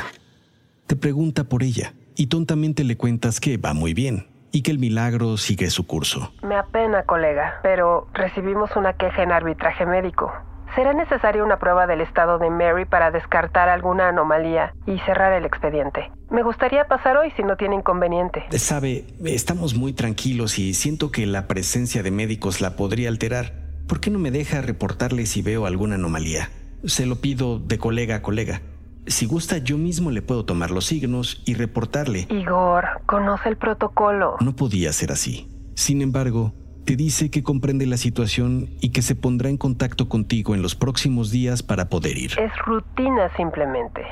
Te 0.88 0.97
pregunta 0.97 1.45
por 1.45 1.62
ella 1.62 1.92
y 2.16 2.28
tontamente 2.28 2.83
le 2.83 2.97
cuentas 2.97 3.40
que 3.40 3.59
va 3.59 3.75
muy 3.75 3.92
bien 3.92 4.26
y 4.52 4.62
que 4.62 4.71
el 4.71 4.78
milagro 4.78 5.37
sigue 5.37 5.68
su 5.68 5.87
curso. 5.87 6.33
Me 6.42 6.57
apena, 6.57 7.02
colega, 7.02 7.61
pero 7.62 8.09
recibimos 8.14 8.75
una 8.75 8.95
queja 8.95 9.23
en 9.23 9.30
arbitraje 9.30 9.85
médico. 9.85 10.33
Será 10.75 10.95
necesaria 10.95 11.45
una 11.45 11.59
prueba 11.59 11.87
del 11.87 12.00
estado 12.00 12.38
de 12.38 12.49
Mary 12.49 12.87
para 12.87 13.11
descartar 13.11 13.68
alguna 13.68 14.09
anomalía 14.09 14.73
y 14.87 14.99
cerrar 15.00 15.35
el 15.35 15.45
expediente. 15.45 16.11
Me 16.30 16.42
gustaría 16.42 16.87
pasar 16.87 17.18
hoy 17.18 17.33
si 17.37 17.42
no 17.42 17.59
tiene 17.59 17.75
inconveniente. 17.75 18.47
Sabe, 18.52 19.04
estamos 19.26 19.75
muy 19.75 19.92
tranquilos 19.92 20.59
y 20.59 20.73
siento 20.73 21.11
que 21.11 21.26
la 21.26 21.47
presencia 21.49 22.02
de 22.02 22.11
médicos 22.11 22.62
la 22.62 22.76
podría 22.76 23.11
alterar. 23.11 23.52
¿Por 23.87 24.00
qué 24.00 24.09
no 24.09 24.18
me 24.18 24.30
deja 24.30 24.62
reportarle 24.62 25.26
si 25.26 25.42
veo 25.42 25.66
alguna 25.66 25.97
anomalía? 25.97 26.49
Se 26.85 27.04
lo 27.04 27.16
pido 27.16 27.59
de 27.59 27.76
colega 27.76 28.16
a 28.16 28.23
colega. 28.23 28.62
Si 29.08 29.24
gusta, 29.26 29.58
yo 29.58 29.78
mismo 29.78 30.10
le 30.10 30.22
puedo 30.22 30.44
tomar 30.44 30.70
los 30.70 30.84
signos 30.84 31.42
y 31.46 31.54
reportarle. 31.54 32.26
Igor, 32.30 32.84
conoce 33.06 33.48
el 33.48 33.56
protocolo. 33.56 34.36
No 34.40 34.54
podía 34.54 34.92
ser 34.92 35.12
así. 35.12 35.48
Sin 35.74 36.02
embargo, 36.02 36.52
te 36.84 36.94
dice 36.94 37.30
que 37.30 37.42
comprende 37.42 37.86
la 37.86 37.96
situación 37.96 38.68
y 38.80 38.90
que 38.90 39.02
se 39.02 39.14
pondrá 39.14 39.48
en 39.48 39.56
contacto 39.56 40.08
contigo 40.08 40.54
en 40.54 40.62
los 40.62 40.74
próximos 40.74 41.30
días 41.30 41.62
para 41.62 41.88
poder 41.88 42.18
ir. 42.18 42.32
Es 42.38 42.52
rutina 42.66 43.34
simplemente. 43.36 44.02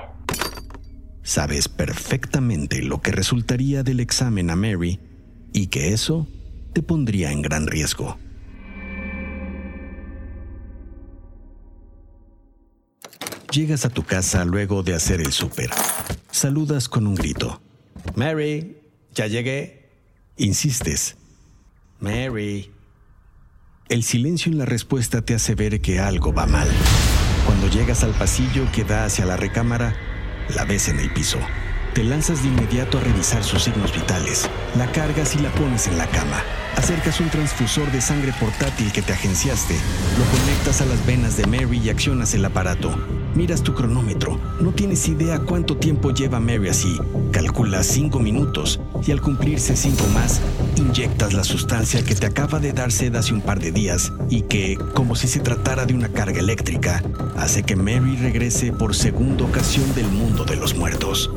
Sabes 1.22 1.68
perfectamente 1.68 2.82
lo 2.82 3.00
que 3.00 3.12
resultaría 3.12 3.82
del 3.82 4.00
examen 4.00 4.48
a 4.50 4.56
Mary 4.56 5.00
y 5.52 5.66
que 5.66 5.92
eso 5.92 6.26
te 6.72 6.82
pondría 6.82 7.32
en 7.32 7.42
gran 7.42 7.66
riesgo. 7.66 8.16
Llegas 13.56 13.86
a 13.86 13.88
tu 13.88 14.02
casa 14.02 14.44
luego 14.44 14.82
de 14.82 14.94
hacer 14.94 15.22
el 15.22 15.32
súper. 15.32 15.70
Saludas 16.30 16.90
con 16.90 17.06
un 17.06 17.14
grito. 17.14 17.62
Mary, 18.14 18.76
ya 19.14 19.28
llegué. 19.28 19.88
Insistes. 20.36 21.16
Mary. 21.98 22.70
El 23.88 24.02
silencio 24.02 24.52
en 24.52 24.58
la 24.58 24.66
respuesta 24.66 25.22
te 25.22 25.32
hace 25.32 25.54
ver 25.54 25.80
que 25.80 25.98
algo 25.98 26.34
va 26.34 26.44
mal. 26.44 26.68
Cuando 27.46 27.70
llegas 27.70 28.04
al 28.04 28.12
pasillo 28.12 28.70
que 28.72 28.84
da 28.84 29.06
hacia 29.06 29.24
la 29.24 29.38
recámara, 29.38 29.96
la 30.54 30.66
ves 30.66 30.90
en 30.90 31.00
el 31.00 31.10
piso. 31.10 31.38
Te 31.96 32.04
lanzas 32.04 32.42
de 32.42 32.48
inmediato 32.48 32.98
a 32.98 33.00
revisar 33.00 33.42
sus 33.42 33.62
signos 33.62 33.90
vitales. 33.90 34.50
La 34.76 34.92
cargas 34.92 35.34
y 35.34 35.38
la 35.38 35.50
pones 35.52 35.86
en 35.86 35.96
la 35.96 36.06
cama. 36.06 36.42
Acercas 36.76 37.20
un 37.20 37.30
transfusor 37.30 37.90
de 37.90 38.02
sangre 38.02 38.34
portátil 38.38 38.92
que 38.92 39.00
te 39.00 39.14
agenciaste. 39.14 39.74
Lo 40.18 40.38
conectas 40.38 40.82
a 40.82 40.84
las 40.84 41.06
venas 41.06 41.38
de 41.38 41.46
Mary 41.46 41.80
y 41.82 41.88
accionas 41.88 42.34
el 42.34 42.44
aparato. 42.44 42.94
Miras 43.34 43.62
tu 43.62 43.72
cronómetro. 43.72 44.38
No 44.60 44.72
tienes 44.72 45.08
idea 45.08 45.38
cuánto 45.38 45.78
tiempo 45.78 46.10
lleva 46.10 46.38
Mary 46.38 46.68
así. 46.68 46.98
Calculas 47.32 47.86
cinco 47.86 48.18
minutos 48.18 48.78
y 49.06 49.10
al 49.10 49.22
cumplirse 49.22 49.74
cinco 49.74 50.04
más, 50.12 50.42
inyectas 50.76 51.32
la 51.32 51.44
sustancia 51.44 52.04
que 52.04 52.14
te 52.14 52.26
acaba 52.26 52.60
de 52.60 52.74
dar 52.74 52.92
sed 52.92 53.16
hace 53.16 53.32
un 53.32 53.40
par 53.40 53.58
de 53.58 53.72
días 53.72 54.12
y 54.28 54.42
que, 54.42 54.76
como 54.92 55.16
si 55.16 55.28
se 55.28 55.40
tratara 55.40 55.86
de 55.86 55.94
una 55.94 56.10
carga 56.10 56.40
eléctrica, 56.40 57.02
hace 57.38 57.62
que 57.62 57.74
Mary 57.74 58.18
regrese 58.18 58.70
por 58.70 58.94
segunda 58.94 59.44
ocasión 59.44 59.94
del 59.94 60.08
mundo 60.08 60.44
de 60.44 60.56
los 60.56 60.74
muertos. 60.74 61.30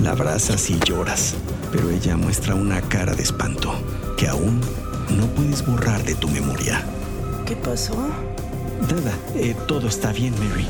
La 0.00 0.10
abrazas 0.10 0.68
y 0.70 0.78
lloras, 0.80 1.34
pero 1.72 1.90
ella 1.90 2.16
muestra 2.16 2.54
una 2.54 2.80
cara 2.82 3.14
de 3.14 3.22
espanto 3.22 3.72
que 4.16 4.28
aún 4.28 4.60
no 5.16 5.26
puedes 5.34 5.64
borrar 5.64 6.02
de 6.04 6.14
tu 6.14 6.28
memoria. 6.28 6.84
¿Qué 7.46 7.56
pasó? 7.56 7.94
Nada, 8.90 9.16
eh, 9.34 9.54
todo 9.66 9.88
está 9.88 10.12
bien, 10.12 10.34
Mary. 10.38 10.66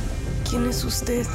¿Quién 0.49 0.67
es 0.67 0.85
usted? 0.85 1.27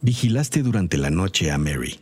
Vigilaste 0.00 0.62
durante 0.62 0.96
la 0.96 1.10
noche 1.10 1.50
a 1.50 1.58
Mary. 1.58 1.98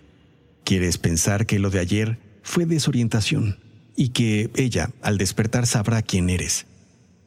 Quieres 0.64 0.98
pensar 0.98 1.46
que 1.46 1.58
lo 1.58 1.70
de 1.70 1.78
ayer 1.78 2.18
fue 2.42 2.66
desorientación 2.66 3.58
y 3.96 4.10
que 4.10 4.50
ella, 4.54 4.90
al 5.02 5.18
despertar, 5.18 5.66
sabrá 5.66 6.02
quién 6.02 6.28
eres. 6.28 6.66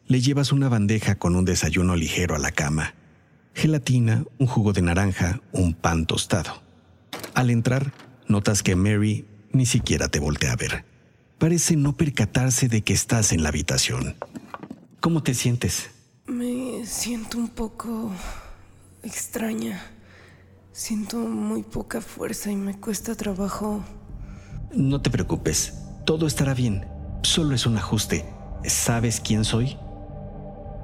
Le 0.09 0.21
llevas 0.21 0.51
una 0.51 0.69
bandeja 0.69 1.19
con 1.19 1.35
un 1.35 1.45
desayuno 1.45 1.95
ligero 1.95 2.35
a 2.35 2.39
la 2.39 2.51
cama. 2.51 2.95
Gelatina, 3.53 4.25
un 4.39 4.47
jugo 4.47 4.73
de 4.73 4.81
naranja, 4.81 5.39
un 5.51 5.75
pan 5.75 6.07
tostado. 6.07 6.63
Al 7.35 7.51
entrar, 7.51 7.93
notas 8.27 8.63
que 8.63 8.75
Mary 8.75 9.27
Ni 9.51 9.67
siquiera 9.67 10.07
te 10.07 10.19
voltea 10.19 10.53
a 10.53 10.55
ver. 10.55 10.83
Parece 11.37 11.75
no 11.75 11.95
percatarse 11.95 12.67
de 12.67 12.81
que 12.81 12.91
estás 12.91 13.33
en 13.33 13.43
la 13.43 13.49
habitación. 13.49 14.15
¿Cómo 14.99 15.21
te 15.21 15.35
sientes? 15.35 15.91
Me 16.25 16.87
siento 16.87 17.37
un 17.37 17.49
poco 17.49 18.11
extraña. 19.03 19.79
Siento 20.71 21.17
muy 21.17 21.61
poca 21.61 22.01
fuerza 22.01 22.51
y 22.51 22.55
me 22.55 22.79
cuesta 22.79 23.13
trabajo. 23.13 23.85
No 24.73 25.03
te 25.03 25.11
preocupes, 25.11 25.75
todo 26.03 26.25
estará 26.25 26.55
bien. 26.55 26.87
Solo 27.21 27.53
es 27.53 27.67
un 27.67 27.77
ajuste. 27.77 28.25
¿Sabes 28.65 29.21
quién 29.21 29.45
soy? 29.45 29.77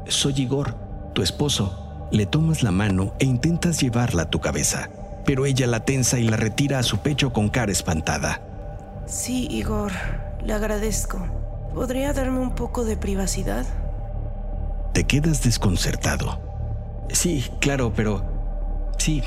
Soy 0.08 0.34
Igor, 0.38 0.76
tu 1.14 1.22
esposo. 1.22 2.08
Le 2.12 2.26
tomas 2.26 2.62
la 2.62 2.72
mano 2.72 3.14
e 3.20 3.26
intentas 3.26 3.82
llevarla 3.82 4.24
a 4.24 4.30
tu 4.30 4.40
cabeza, 4.40 4.90
pero 5.26 5.46
ella 5.46 5.66
la 5.66 5.80
tensa 5.80 6.20
y 6.20 6.28
la 6.28 6.38
retira 6.38 6.78
a 6.78 6.84
su 6.84 7.00
pecho 7.00 7.34
con 7.34 7.50
cara 7.50 7.72
espantada. 7.72 8.42
Sí, 9.08 9.48
Igor, 9.50 9.92
le 10.44 10.54
agradezco. 10.54 11.18
¿Podría 11.74 12.14
darme 12.14 12.40
un 12.40 12.54
poco 12.54 12.86
de 12.86 12.98
privacidad? 12.98 13.66
Te 14.94 15.06
quedas 15.06 15.44
desconcertado. 15.44 16.40
Sí, 17.10 17.46
claro, 17.60 17.92
pero... 17.94 18.24
Sí, 18.98 19.24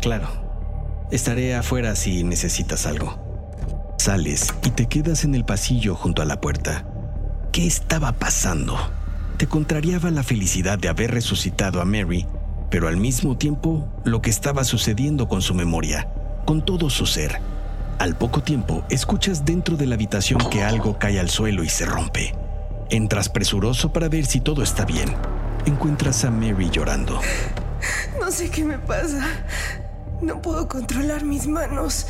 claro. 0.00 0.28
Estaré 1.10 1.54
afuera 1.54 1.94
si 1.96 2.22
necesitas 2.24 2.86
algo. 2.86 3.18
Sales 3.98 4.54
y 4.64 4.70
te 4.70 4.86
quedas 4.86 5.24
en 5.24 5.34
el 5.34 5.44
pasillo 5.44 5.94
junto 5.94 6.22
a 6.22 6.24
la 6.24 6.40
puerta. 6.40 6.84
¿Qué 7.52 7.66
estaba 7.66 8.12
pasando? 8.12 8.76
Te 9.36 9.48
contrariaba 9.48 10.10
la 10.12 10.22
felicidad 10.22 10.78
de 10.78 10.88
haber 10.88 11.10
resucitado 11.10 11.80
a 11.80 11.84
Mary, 11.84 12.26
pero 12.70 12.86
al 12.86 12.96
mismo 12.96 13.36
tiempo 13.36 13.88
lo 14.04 14.22
que 14.22 14.30
estaba 14.30 14.62
sucediendo 14.62 15.26
con 15.26 15.42
su 15.42 15.54
memoria, 15.54 16.08
con 16.44 16.64
todo 16.64 16.88
su 16.88 17.04
ser. 17.04 17.40
Al 17.98 18.16
poco 18.16 18.42
tiempo, 18.42 18.84
escuchas 18.90 19.44
dentro 19.44 19.76
de 19.76 19.86
la 19.86 19.96
habitación 19.96 20.38
que 20.50 20.62
algo 20.62 20.98
cae 20.98 21.18
al 21.18 21.30
suelo 21.30 21.64
y 21.64 21.68
se 21.68 21.84
rompe. 21.84 22.34
Entras 22.90 23.28
presuroso 23.28 23.92
para 23.92 24.08
ver 24.08 24.24
si 24.24 24.40
todo 24.40 24.62
está 24.62 24.84
bien. 24.84 25.12
Encuentras 25.66 26.24
a 26.24 26.30
Mary 26.30 26.70
llorando. 26.70 27.20
No 28.20 28.30
sé 28.30 28.50
qué 28.50 28.64
me 28.64 28.78
pasa. 28.78 29.26
No 30.22 30.40
puedo 30.40 30.68
controlar 30.68 31.24
mis 31.24 31.48
manos. 31.48 32.06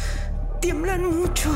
Tiemblan 0.60 1.04
mucho. 1.04 1.50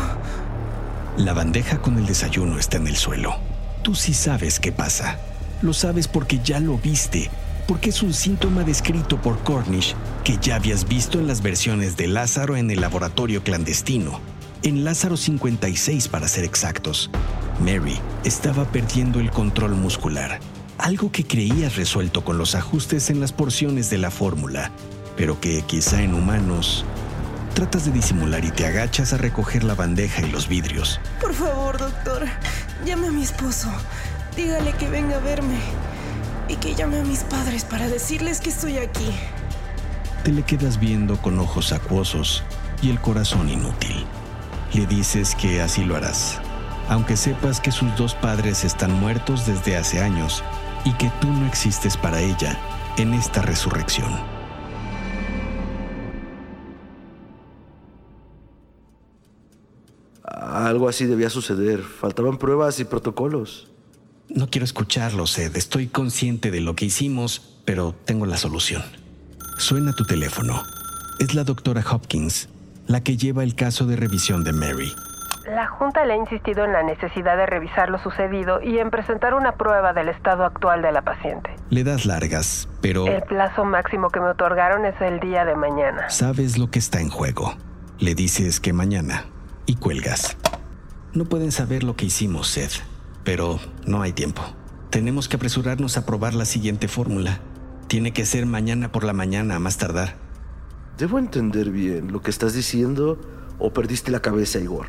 La 1.19 1.35
bandeja 1.35 1.79
con 1.79 1.99
el 1.99 2.07
desayuno 2.07 2.59
está 2.59 2.79
en 2.79 2.87
el 2.87 2.97
suelo. 2.97 3.37
Tú 3.83 3.95
sí 3.95 4.15
sabes 4.15 4.61
qué 4.61 4.73
pasa. 4.73 5.19
Lo 5.61 5.73
sabes 5.73 6.07
porque 6.07 6.39
ya 6.45 6.61
lo 6.61 6.79
viste, 6.79 7.31
porque 7.67 7.91
es 7.91 8.03
un 8.03 8.15
síntoma 8.15 8.63
descrito 8.63 9.21
por 9.21 9.43
Cornish 9.43 9.97
que 10.23 10.39
ya 10.41 10.55
habías 10.55 10.87
visto 10.87 11.19
en 11.19 11.27
las 11.27 11.43
versiones 11.43 11.97
de 11.97 12.07
Lázaro 12.07 12.57
en 12.57 12.71
el 12.71 12.81
laboratorio 12.81 13.43
clandestino, 13.43 14.21
en 14.63 14.85
Lázaro 14.85 15.17
56 15.17 16.07
para 16.09 16.29
ser 16.29 16.45
exactos. 16.45 17.11
Mary 17.61 17.99
estaba 18.23 18.67
perdiendo 18.67 19.19
el 19.19 19.33
control 19.33 19.75
muscular, 19.75 20.39
algo 20.79 21.11
que 21.11 21.25
creías 21.25 21.75
resuelto 21.75 22.25
con 22.25 22.39
los 22.39 22.55
ajustes 22.55 23.11
en 23.11 23.19
las 23.19 23.33
porciones 23.33 23.91
de 23.91 23.99
la 23.99 24.13
fórmula, 24.13 24.71
pero 25.17 25.41
que 25.41 25.63
quizá 25.63 26.03
en 26.03 26.15
humanos 26.15 26.85
tratas 27.55 27.87
de 27.87 27.91
disimular 27.91 28.45
y 28.45 28.53
te 28.53 28.65
agachas 28.65 29.13
a 29.13 29.17
recoger 29.17 29.65
la 29.65 29.75
bandeja 29.75 30.23
y 30.23 30.31
los 30.31 30.47
vidrios. 30.47 31.01
Por 31.21 31.35
favor, 31.35 31.77
doctor, 31.77 32.27
llame 32.87 33.09
a 33.09 33.11
mi 33.11 33.25
esposo. 33.25 33.69
Dígale 34.39 34.73
que 34.75 34.89
venga 34.89 35.17
a 35.17 35.19
verme 35.19 35.59
y 36.47 36.55
que 36.55 36.73
llame 36.73 37.01
a 37.01 37.03
mis 37.03 37.25
padres 37.25 37.65
para 37.65 37.89
decirles 37.89 38.41
que 38.41 38.51
estoy 38.51 38.79
aquí. 38.79 39.11
Te 40.23 40.31
le 40.31 40.45
quedas 40.45 40.79
viendo 40.79 41.17
con 41.21 41.41
ojos 41.41 41.73
acuosos 41.73 42.45
y 42.81 42.91
el 42.91 43.01
corazón 43.01 43.49
inútil. 43.49 44.07
Le 44.75 44.87
dices 44.87 45.35
que 45.35 45.61
así 45.61 45.83
lo 45.83 45.97
harás, 45.97 46.41
aunque 46.89 47.17
sepas 47.17 47.61
que 47.61 47.73
sus 47.73 47.97
dos 47.97 48.15
padres 48.15 48.63
están 48.63 48.93
muertos 48.93 49.45
desde 49.45 49.77
hace 49.77 50.01
años 50.01 50.45
y 50.85 50.93
que 50.93 51.11
tú 51.21 51.27
no 51.27 51.45
existes 51.45 51.97
para 51.97 52.21
ella 52.21 52.57
en 52.97 53.15
esta 53.15 53.43
resurrección. 53.43 54.21
Algo 60.23 60.89
así 60.89 61.07
debía 61.07 61.29
suceder. 61.29 61.83
Faltaban 61.83 62.39
pruebas 62.39 62.79
y 62.79 62.85
protocolos. 62.85 63.69
No 64.29 64.49
quiero 64.51 64.65
escucharlo, 64.65 65.27
Sed. 65.27 65.57
Estoy 65.57 65.87
consciente 65.87 66.51
de 66.51 66.61
lo 66.61 66.77
que 66.77 66.85
hicimos, 66.85 67.61
pero 67.65 67.95
tengo 68.05 68.27
la 68.27 68.37
solución. 68.37 68.83
Suena 69.57 69.93
tu 69.93 70.05
teléfono. 70.05 70.63
Es 71.19 71.35
la 71.35 71.45
doctora 71.45 71.83
Hopkins, 71.91 72.49
la 72.87 73.03
que 73.03 73.17
lleva 73.17 73.43
el 73.43 73.55
caso 73.55 73.87
de 73.87 73.97
revisión 73.97 74.45
de 74.45 74.53
Mary. 74.53 74.93
La 75.47 75.67
Junta 75.67 76.05
le 76.05 76.13
ha 76.13 76.17
insistido 76.17 76.65
en 76.65 76.73
la 76.73 76.83
necesidad 76.83 77.39
de 77.39 77.47
revisar 77.47 77.89
lo 77.89 77.99
sucedido 77.99 78.61
y 78.63 78.79
en 78.79 78.91
presentar 78.91 79.33
una 79.33 79.53
prueba 79.53 79.95
del 79.95 80.11
estado 80.11 80.45
actual 80.45 80.83
de 80.83 80.93
la 80.93 81.03
paciente. 81.03 81.51
Le 81.71 81.85
das 81.85 82.05
largas, 82.05 82.69
pero... 82.83 83.07
El 83.07 83.23
plazo 83.23 83.65
máximo 83.65 84.11
que 84.11 84.21
me 84.21 84.29
otorgaron 84.29 84.85
es 84.85 85.01
el 85.01 85.21
día 85.21 85.47
de 85.47 85.57
mañana. 85.57 86.11
Sabes 86.11 86.59
lo 86.59 86.71
que 86.71 86.79
está 86.79 87.01
en 87.01 87.09
juego. 87.09 87.57
Le 87.99 88.15
dices 88.15 88.61
que 88.61 88.75
mañana 88.75 89.25
y 89.65 89.77
cuelgas. 89.77 90.37
No 91.15 91.25
pueden 91.25 91.51
saber 91.51 91.83
lo 91.83 91.97
que 91.97 92.05
hicimos, 92.05 92.49
Seth, 92.49 92.83
pero 93.29 93.61
no 93.85 94.01
hay 94.01 94.15
tiempo. 94.15 94.41
Tenemos 94.89 95.29
que 95.29 95.37
apresurarnos 95.37 95.99
a 95.99 96.07
probar 96.07 96.33
la 96.33 96.47
siguiente 96.47 96.89
fórmula. 96.89 97.43
Tiene 97.87 98.15
que 98.15 98.25
ser 98.25 98.47
mañana 98.47 98.91
por 98.91 99.05
la 99.05 99.13
mañana 99.13 99.57
a 99.57 99.59
más 99.59 99.77
tardar. 99.77 100.17
¿Debo 100.97 101.19
entender 101.19 101.71
bien 101.71 102.11
lo 102.11 102.23
que 102.23 102.31
estás 102.31 102.55
diciendo 102.55 103.21
o 103.59 103.71
perdiste 103.75 104.11
la 104.11 104.21
cabeza, 104.21 104.61
Igor? 104.61 104.87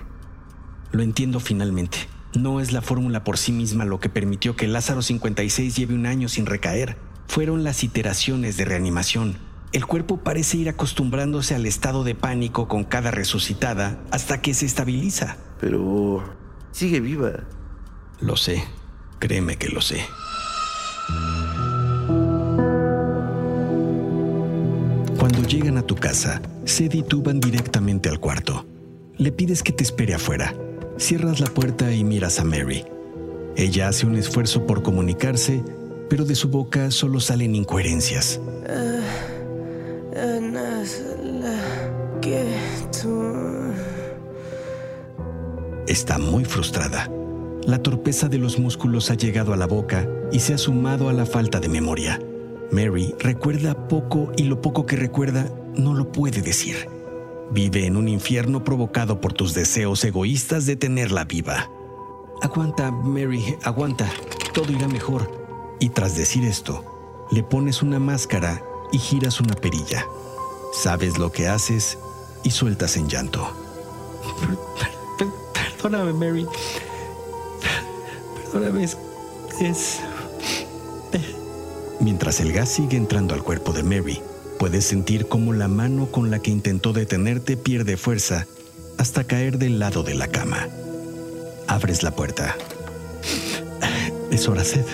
Lo 0.93 1.03
entiendo 1.03 1.41
finalmente. 1.41 1.97
No 2.33 2.61
es 2.61 2.71
la 2.71 2.81
fórmula 2.81 3.25
por 3.25 3.37
sí 3.37 3.51
misma 3.51 3.83
lo 3.83 3.99
que 3.99 4.07
permitió 4.07 4.55
que 4.55 4.69
Lázaro 4.69 5.01
56 5.01 5.75
lleve 5.75 5.93
un 5.93 6.05
año 6.05 6.29
sin 6.29 6.45
recaer. 6.45 6.95
Fueron 7.27 7.65
las 7.65 7.83
iteraciones 7.83 8.55
de 8.55 8.63
reanimación. 8.63 9.35
El 9.73 9.85
cuerpo 9.85 10.21
parece 10.21 10.55
ir 10.55 10.69
acostumbrándose 10.69 11.55
al 11.55 11.65
estado 11.65 12.05
de 12.05 12.15
pánico 12.15 12.69
con 12.69 12.85
cada 12.85 13.11
resucitada 13.11 13.99
hasta 14.11 14.41
que 14.41 14.53
se 14.53 14.65
estabiliza. 14.65 15.35
Pero 15.59 16.23
sigue 16.71 17.01
viva. 17.01 17.43
Lo 18.21 18.35
sé. 18.35 18.63
Créeme 19.19 19.57
que 19.57 19.69
lo 19.69 19.81
sé. 19.81 20.01
Cuando 25.17 25.43
llegan 25.43 25.77
a 25.77 25.83
tu 25.83 25.95
casa, 25.95 26.41
Sed 26.65 26.93
y 26.93 27.03
tú 27.03 27.21
van 27.21 27.39
directamente 27.39 28.09
al 28.09 28.19
cuarto. 28.19 28.65
Le 29.17 29.31
pides 29.31 29.63
que 29.63 29.73
te 29.73 29.83
espere 29.83 30.13
afuera. 30.13 30.53
Cierras 30.97 31.39
la 31.39 31.47
puerta 31.47 31.91
y 31.93 32.03
miras 32.03 32.39
a 32.39 32.43
Mary. 32.43 32.85
Ella 33.55 33.89
hace 33.89 34.05
un 34.05 34.15
esfuerzo 34.15 34.65
por 34.65 34.83
comunicarse, 34.83 35.63
pero 36.09 36.23
de 36.23 36.35
su 36.35 36.49
boca 36.49 36.91
solo 36.91 37.19
salen 37.19 37.55
incoherencias. 37.55 38.39
Está 45.87 46.17
muy 46.17 46.45
frustrada. 46.45 47.09
La 47.69 47.83
torpeza 47.83 48.27
de 48.27 48.39
los 48.39 48.57
músculos 48.57 49.11
ha 49.11 49.13
llegado 49.13 49.53
a 49.53 49.55
la 49.55 49.67
boca 49.67 50.09
y 50.31 50.39
se 50.39 50.55
ha 50.55 50.57
sumado 50.57 51.07
a 51.07 51.13
la 51.13 51.27
falta 51.27 51.59
de 51.59 51.69
memoria. 51.69 52.19
Mary 52.71 53.13
recuerda 53.19 53.87
poco 53.87 54.31
y 54.35 54.45
lo 54.45 54.59
poco 54.59 54.87
que 54.87 54.95
recuerda 54.95 55.53
no 55.75 55.93
lo 55.93 56.11
puede 56.11 56.41
decir. 56.41 56.89
Vive 57.51 57.85
en 57.85 57.95
un 57.95 58.07
infierno 58.07 58.63
provocado 58.63 59.21
por 59.21 59.33
tus 59.33 59.53
deseos 59.53 60.03
egoístas 60.03 60.65
de 60.65 60.77
tenerla 60.77 61.25
viva. 61.25 61.69
Aguanta, 62.41 62.89
Mary, 62.89 63.55
aguanta. 63.61 64.09
Todo 64.51 64.71
irá 64.71 64.87
mejor. 64.87 65.29
Y 65.79 65.89
tras 65.89 66.17
decir 66.17 66.45
esto, 66.45 67.27
le 67.29 67.43
pones 67.43 67.83
una 67.83 67.99
máscara 67.99 68.63
y 68.91 68.97
giras 68.97 69.39
una 69.41 69.53
perilla. 69.53 70.07
Sabes 70.73 71.19
lo 71.19 71.31
que 71.31 71.47
haces 71.47 71.99
y 72.43 72.49
sueltas 72.49 72.97
en 72.97 73.07
llanto. 73.07 73.47
Perdóname, 75.53 76.13
Mary. 76.13 76.47
Perdóname, 78.51 78.83
es... 78.83 78.97
es... 79.61 79.99
Mientras 81.99 82.39
el 82.39 82.53
gas 82.53 82.69
sigue 82.69 82.95
entrando 82.95 83.33
al 83.33 83.43
cuerpo 83.43 83.73
de 83.73 83.83
Mary, 83.83 84.21
puedes 84.57 84.85
sentir 84.85 85.27
cómo 85.27 85.53
la 85.53 85.67
mano 85.67 86.07
con 86.07 86.31
la 86.31 86.39
que 86.39 86.49
intentó 86.49 86.93
detenerte 86.93 87.57
pierde 87.57 87.97
fuerza 87.97 88.47
hasta 88.97 89.25
caer 89.25 89.57
del 89.57 89.79
lado 89.79 90.03
de 90.03 90.15
la 90.15 90.27
cama. 90.27 90.67
Abres 91.67 92.03
la 92.03 92.11
puerta. 92.11 92.55
Es 94.31 94.47
hora, 94.47 94.63
Seth. 94.63 94.87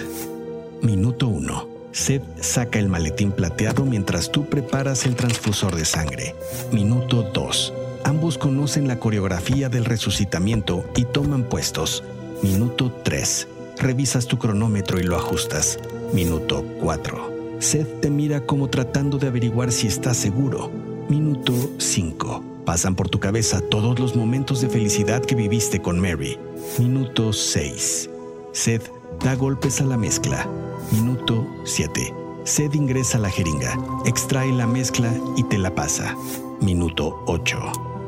Minuto 0.82 1.28
1. 1.28 1.68
Seth 1.92 2.24
saca 2.42 2.80
el 2.80 2.90
maletín 2.90 3.32
plateado 3.32 3.86
mientras 3.86 4.32
tú 4.32 4.46
preparas 4.48 5.06
el 5.06 5.16
transfusor 5.16 5.76
de 5.76 5.86
sangre. 5.86 6.36
Minuto 6.72 7.24
2. 7.24 7.74
Ambos 8.04 8.38
conocen 8.38 8.88
la 8.88 9.00
coreografía 9.00 9.70
del 9.70 9.86
resucitamiento 9.86 10.86
y 10.96 11.06
toman 11.06 11.44
puestos. 11.44 12.04
Minuto 12.46 12.92
3. 13.04 13.48
Revisas 13.80 14.28
tu 14.28 14.38
cronómetro 14.38 15.00
y 15.00 15.04
lo 15.04 15.16
ajustas. 15.16 15.80
Minuto 16.14 16.64
4. 16.80 17.58
Seth 17.58 18.02
te 18.02 18.12
mira 18.12 18.40
como 18.42 18.70
tratando 18.70 19.18
de 19.18 19.30
averiguar 19.30 19.72
si 19.72 19.88
estás 19.88 20.16
seguro. 20.18 20.70
Minuto 21.10 21.54
5. 21.80 22.44
Pasan 22.64 22.94
por 22.94 23.10
tu 23.10 23.20
cabeza 23.20 23.62
todos 23.62 23.98
los 23.98 24.16
momentos 24.16 24.62
de 24.62 24.70
felicidad 24.70 25.26
que 25.26 25.34
viviste 25.34 25.82
con 25.82 26.00
Mary. 26.00 26.38
Minuto 26.78 27.34
6. 27.34 28.12
Seth 28.52 28.92
da 29.24 29.34
golpes 29.34 29.82
a 29.82 29.86
la 29.86 29.98
mezcla. 29.98 30.48
Minuto 30.92 31.48
7. 31.64 32.14
Seth 32.44 32.76
ingresa 32.76 33.18
la 33.18 33.32
jeringa, 33.32 33.76
extrae 34.06 34.52
la 34.52 34.68
mezcla 34.68 35.12
y 35.36 35.42
te 35.46 35.58
la 35.58 35.74
pasa. 35.74 36.16
Minuto 36.62 37.24
8. 37.26 37.58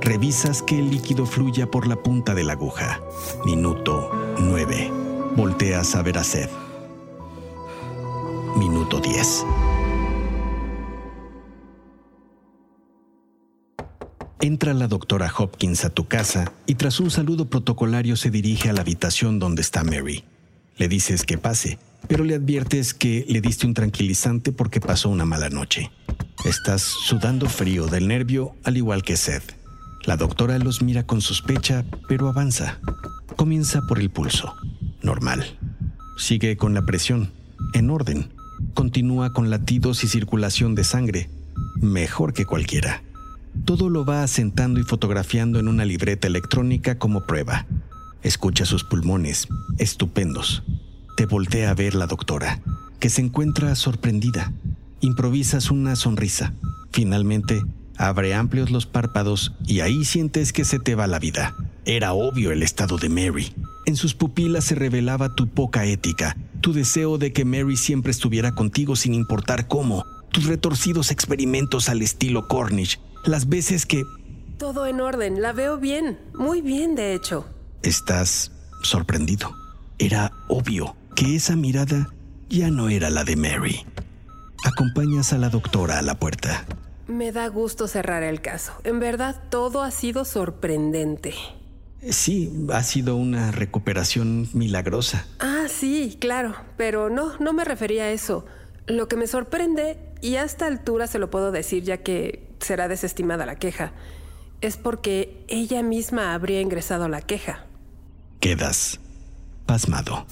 Revisas 0.02 0.62
que 0.62 0.78
el 0.78 0.92
líquido 0.92 1.26
fluya 1.26 1.70
por 1.70 1.88
la 1.88 1.96
punta 1.96 2.36
de 2.36 2.44
la 2.44 2.54
aguja. 2.54 3.02
Minuto 3.44 4.27
9. 4.40 4.92
Volteas 5.36 5.96
a 5.96 6.04
ver 6.04 6.18
a 6.18 6.24
Seth. 6.24 6.52
Minuto 8.56 9.00
10. 9.00 9.46
Entra 14.40 14.74
la 14.74 14.88
doctora 14.88 15.32
Hopkins 15.36 15.84
a 15.86 15.90
tu 15.90 16.08
casa 16.08 16.54
y 16.68 16.76
tras 16.76 17.00
un 17.00 17.10
saludo 17.10 17.50
protocolario 17.50 18.16
se 18.16 18.30
dirige 18.30 18.70
a 18.70 18.74
la 18.74 18.82
habitación 18.82 19.40
donde 19.40 19.64
está 19.64 19.84
Mary. 19.84 20.24
Le 20.78 20.88
dices 20.88 21.24
que 21.24 21.40
pase, 21.40 21.80
pero 22.08 22.24
le 22.24 22.36
adviertes 22.36 22.94
que 22.94 23.26
le 23.28 23.42
diste 23.42 23.66
un 23.66 23.74
tranquilizante 23.74 24.52
porque 24.52 24.80
pasó 24.80 25.10
una 25.10 25.26
mala 25.26 25.50
noche. 25.50 25.92
Estás 26.46 26.84
sudando 26.84 27.50
frío 27.50 27.88
del 27.88 28.08
nervio 28.08 28.56
al 28.64 28.78
igual 28.78 29.02
que 29.02 29.18
Seth. 29.18 29.56
La 30.06 30.16
doctora 30.16 30.60
los 30.60 30.84
mira 30.84 31.04
con 31.04 31.22
sospecha, 31.22 31.84
pero 32.08 32.30
avanza. 32.30 32.80
Comienza 33.38 33.84
por 33.84 34.00
el 34.00 34.10
pulso. 34.10 34.56
Normal. 35.04 35.46
Sigue 36.18 36.58
con 36.58 36.74
la 36.74 36.88
presión. 36.88 37.32
En 37.74 37.92
orden. 37.92 38.34
Continúa 38.74 39.32
con 39.32 39.52
latidos 39.52 40.04
y 40.04 40.08
circulación 40.08 40.74
de 40.74 40.84
sangre. 40.84 41.30
Mejor 41.80 42.34
que 42.34 42.46
cualquiera. 42.46 43.04
Todo 43.64 43.92
lo 43.92 44.06
va 44.06 44.24
asentando 44.24 44.80
y 44.80 44.84
fotografiando 44.84 45.60
en 45.60 45.68
una 45.68 45.86
libreta 45.86 46.26
electrónica 46.26 46.98
como 46.98 47.28
prueba. 47.28 47.68
Escucha 48.24 48.66
sus 48.66 48.84
pulmones, 48.84 49.48
estupendos. 49.78 50.64
Te 51.16 51.28
voltea 51.28 51.70
a 51.70 51.76
ver 51.76 51.94
la 51.94 52.08
doctora, 52.08 52.60
que 53.00 53.12
se 53.12 53.22
encuentra 53.22 53.76
sorprendida. 53.76 54.52
Improvisas 55.00 55.70
una 55.70 55.96
sonrisa. 55.96 56.56
Finalmente, 56.92 57.62
abre 57.98 58.34
amplios 58.34 58.72
los 58.72 58.88
párpados 58.88 59.54
y 59.68 59.82
ahí 59.82 60.06
sientes 60.06 60.54
que 60.54 60.66
se 60.66 60.80
te 60.80 60.96
va 60.96 61.06
la 61.06 61.20
vida. 61.20 61.56
Era 61.90 62.12
obvio 62.12 62.52
el 62.52 62.64
estado 62.64 62.98
de 62.98 63.08
Mary. 63.08 63.56
En 63.86 63.96
sus 63.96 64.14
pupilas 64.14 64.66
se 64.66 64.76
revelaba 64.76 65.34
tu 65.36 65.48
poca 65.48 65.86
ética, 65.86 66.36
tu 66.60 66.74
deseo 66.74 67.18
de 67.18 67.32
que 67.32 67.46
Mary 67.46 67.78
siempre 67.78 68.12
estuviera 68.12 68.54
contigo 68.54 68.98
sin 68.98 69.14
importar 69.14 69.70
cómo, 69.70 70.04
tus 70.30 70.48
retorcidos 70.48 71.12
experimentos 71.12 71.88
al 71.88 72.02
estilo 72.02 72.50
Cornish, 72.50 73.00
las 73.24 73.48
veces 73.48 73.86
que... 73.86 74.04
Todo 74.60 74.86
en 74.86 75.00
orden, 75.00 75.42
la 75.42 75.54
veo 75.54 75.78
bien, 75.78 76.20
muy 76.34 76.62
bien 76.62 76.94
de 76.96 77.14
hecho. 77.14 77.48
Estás 77.84 78.52
sorprendido. 78.84 79.56
Era 79.98 80.34
obvio 80.50 80.98
que 81.16 81.38
esa 81.38 81.56
mirada 81.56 82.10
ya 82.50 82.70
no 82.70 82.90
era 82.90 83.10
la 83.10 83.24
de 83.24 83.38
Mary. 83.38 83.86
Acompañas 84.66 85.32
a 85.32 85.38
la 85.38 85.48
doctora 85.48 86.00
a 86.00 86.02
la 86.02 86.20
puerta. 86.20 86.66
Me 87.08 87.32
da 87.32 87.48
gusto 87.48 87.88
cerrar 87.88 88.24
el 88.24 88.42
caso. 88.42 88.74
En 88.84 89.00
verdad, 89.00 89.42
todo 89.50 89.84
ha 89.84 89.92
sido 89.92 90.26
sorprendente. 90.26 91.34
Sí, 92.10 92.52
ha 92.72 92.84
sido 92.84 93.16
una 93.16 93.52
recuperación 93.52 94.50
milagrosa. 94.54 95.26
Ah, 95.40 95.66
sí, 95.68 96.18
claro, 96.20 96.56
pero 96.78 97.10
no, 97.10 97.38
no 97.40 97.54
me 97.54 97.66
refería 97.66 98.04
a 98.04 98.12
eso. 98.12 98.46
Lo 98.86 99.08
que 99.08 99.16
me 99.16 99.28
sorprende, 99.28 99.98
y 100.22 100.36
a 100.36 100.44
esta 100.44 100.68
altura 100.68 101.08
se 101.08 101.20
lo 101.20 101.30
puedo 101.30 101.52
decir 101.52 101.84
ya 101.84 101.98
que 101.98 102.48
será 102.60 102.88
desestimada 102.88 103.46
la 103.46 103.56
queja, 103.56 103.94
es 104.62 104.78
porque 104.78 105.44
ella 105.48 105.84
misma 105.84 106.34
habría 106.34 106.62
ingresado 106.62 107.08
la 107.08 107.22
queja. 107.22 107.66
Quedas 108.40 109.00
pasmado. 109.66 110.26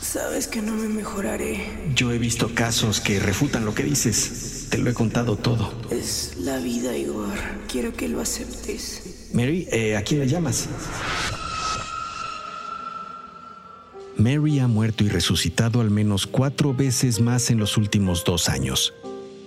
Sabes 0.00 0.46
que 0.48 0.62
no 0.62 0.72
me 0.72 0.88
mejoraré. 0.88 1.92
Yo 1.94 2.10
he 2.10 2.18
visto 2.18 2.54
casos 2.54 3.00
que 3.00 3.20
refutan 3.20 3.64
lo 3.64 3.74
que 3.74 3.82
dices. 3.82 4.55
Te 4.70 4.78
lo 4.78 4.90
he 4.90 4.94
contado 4.94 5.36
todo. 5.36 5.72
Es 5.90 6.36
la 6.38 6.58
vida, 6.58 6.96
Igor. 6.96 7.34
Quiero 7.68 7.92
que 7.92 8.08
lo 8.08 8.20
aceptes. 8.20 9.30
Mary, 9.32 9.68
eh, 9.70 9.96
¿a 9.96 10.02
quién 10.02 10.20
le 10.20 10.28
llamas? 10.28 10.68
Mary 14.16 14.58
ha 14.60 14.66
muerto 14.66 15.04
y 15.04 15.08
resucitado 15.08 15.80
al 15.80 15.90
menos 15.90 16.26
cuatro 16.26 16.74
veces 16.74 17.20
más 17.20 17.50
en 17.50 17.58
los 17.58 17.76
últimos 17.76 18.24
dos 18.24 18.48
años. 18.48 18.94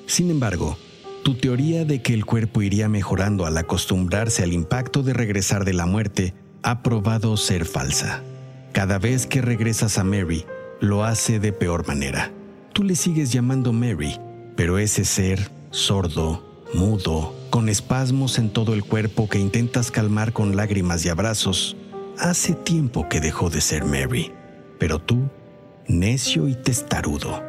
Sin 0.05 0.29
embargo, 0.29 0.77
tu 1.23 1.35
teoría 1.35 1.85
de 1.85 2.01
que 2.01 2.13
el 2.13 2.25
cuerpo 2.25 2.61
iría 2.61 2.87
mejorando 2.87 3.45
al 3.45 3.57
acostumbrarse 3.57 4.43
al 4.43 4.53
impacto 4.53 5.03
de 5.03 5.13
regresar 5.13 5.65
de 5.65 5.73
la 5.73 5.85
muerte 5.85 6.33
ha 6.63 6.83
probado 6.83 7.35
ser 7.35 7.65
falsa. 7.65 8.23
Cada 8.71 8.99
vez 8.99 9.25
que 9.25 9.41
regresas 9.41 9.97
a 9.97 10.03
Mary, 10.03 10.45
lo 10.79 11.03
hace 11.03 11.39
de 11.39 11.51
peor 11.51 11.87
manera. 11.87 12.31
Tú 12.73 12.83
le 12.83 12.95
sigues 12.95 13.31
llamando 13.31 13.73
Mary, 13.73 14.19
pero 14.55 14.77
ese 14.77 15.05
ser 15.05 15.51
sordo, 15.71 16.43
mudo, 16.73 17.35
con 17.49 17.69
espasmos 17.69 18.37
en 18.37 18.51
todo 18.51 18.73
el 18.73 18.83
cuerpo 18.83 19.27
que 19.27 19.39
intentas 19.39 19.91
calmar 19.91 20.33
con 20.33 20.55
lágrimas 20.55 21.05
y 21.05 21.09
abrazos, 21.09 21.75
hace 22.17 22.53
tiempo 22.53 23.07
que 23.09 23.19
dejó 23.19 23.49
de 23.49 23.61
ser 23.61 23.85
Mary. 23.85 24.31
Pero 24.79 24.99
tú, 24.99 25.29
necio 25.87 26.47
y 26.47 26.55
testarudo, 26.55 27.43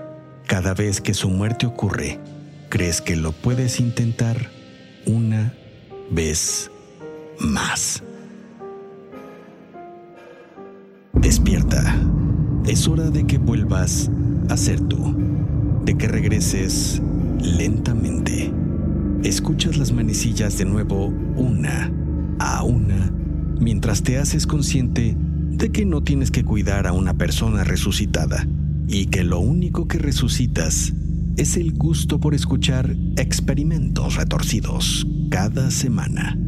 cada 0.46 0.74
vez 0.74 1.00
que 1.00 1.14
su 1.14 1.28
muerte 1.28 1.66
ocurre, 1.66 2.18
crees 2.68 3.00
que 3.00 3.16
lo 3.16 3.32
puedes 3.32 3.80
intentar 3.80 4.50
una 5.06 5.54
vez 6.10 6.70
más. 7.38 8.02
Despierta. 11.12 11.96
Es 12.66 12.86
hora 12.86 13.10
de 13.10 13.26
que 13.26 13.38
vuelvas 13.38 14.10
a 14.48 14.56
ser 14.56 14.80
tú, 14.80 15.14
de 15.84 15.96
que 15.96 16.08
regreses 16.08 17.00
lentamente. 17.40 18.52
Escuchas 19.22 19.76
las 19.76 19.92
manecillas 19.92 20.56
de 20.58 20.64
nuevo 20.64 21.06
una 21.36 21.92
a 22.38 22.62
una 22.62 23.12
mientras 23.60 24.02
te 24.02 24.18
haces 24.18 24.46
consciente 24.46 25.16
de 25.16 25.70
que 25.70 25.84
no 25.84 26.02
tienes 26.02 26.30
que 26.30 26.44
cuidar 26.44 26.86
a 26.86 26.92
una 26.92 27.14
persona 27.14 27.64
resucitada 27.64 28.46
y 28.88 29.06
que 29.06 29.24
lo 29.24 29.40
único 29.40 29.86
que 29.86 29.98
resucitas 29.98 30.94
es 31.36 31.56
el 31.56 31.72
gusto 31.74 32.18
por 32.18 32.34
escuchar 32.34 32.96
experimentos 33.16 34.16
retorcidos 34.16 35.06
cada 35.30 35.70
semana. 35.70 36.38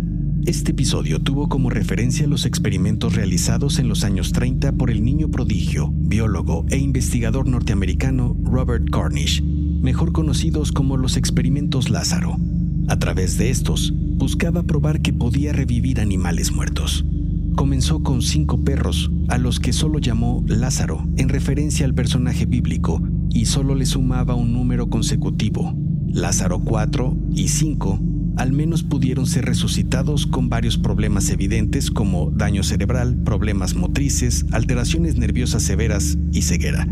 Este 0.44 0.72
episodio 0.72 1.20
tuvo 1.20 1.48
como 1.48 1.70
referencia 1.70 2.26
los 2.26 2.46
experimentos 2.46 3.14
realizados 3.14 3.78
en 3.78 3.86
los 3.88 4.02
años 4.02 4.32
30 4.32 4.72
por 4.72 4.90
el 4.90 5.04
niño 5.04 5.30
prodigio, 5.30 5.92
biólogo 5.94 6.66
e 6.68 6.78
investigador 6.78 7.46
norteamericano 7.46 8.36
Robert 8.42 8.90
Cornish, 8.90 9.40
mejor 9.40 10.10
conocidos 10.10 10.72
como 10.72 10.96
los 10.96 11.16
experimentos 11.16 11.90
Lázaro. 11.90 12.38
A 12.88 12.98
través 12.98 13.38
de 13.38 13.50
estos, 13.50 13.94
buscaba 13.94 14.64
probar 14.64 15.00
que 15.00 15.12
podía 15.12 15.52
revivir 15.52 16.00
animales 16.00 16.50
muertos. 16.50 17.04
Comenzó 17.54 18.02
con 18.02 18.20
cinco 18.20 18.64
perros, 18.64 19.12
a 19.28 19.38
los 19.38 19.60
que 19.60 19.72
solo 19.72 20.00
llamó 20.00 20.42
Lázaro, 20.48 21.06
en 21.18 21.28
referencia 21.28 21.86
al 21.86 21.94
personaje 21.94 22.46
bíblico, 22.46 23.00
y 23.30 23.46
solo 23.46 23.76
le 23.76 23.86
sumaba 23.86 24.34
un 24.34 24.52
número 24.52 24.90
consecutivo. 24.90 25.72
Lázaro 26.08 26.58
4 26.58 27.16
y 27.32 27.46
5 27.46 28.11
al 28.36 28.52
menos 28.52 28.82
pudieron 28.82 29.26
ser 29.26 29.44
resucitados 29.44 30.26
con 30.26 30.48
varios 30.48 30.78
problemas 30.78 31.30
evidentes 31.30 31.90
como 31.90 32.30
daño 32.30 32.62
cerebral, 32.62 33.16
problemas 33.24 33.74
motrices, 33.74 34.46
alteraciones 34.52 35.16
nerviosas 35.16 35.62
severas 35.62 36.18
y 36.32 36.42
ceguera. 36.42 36.86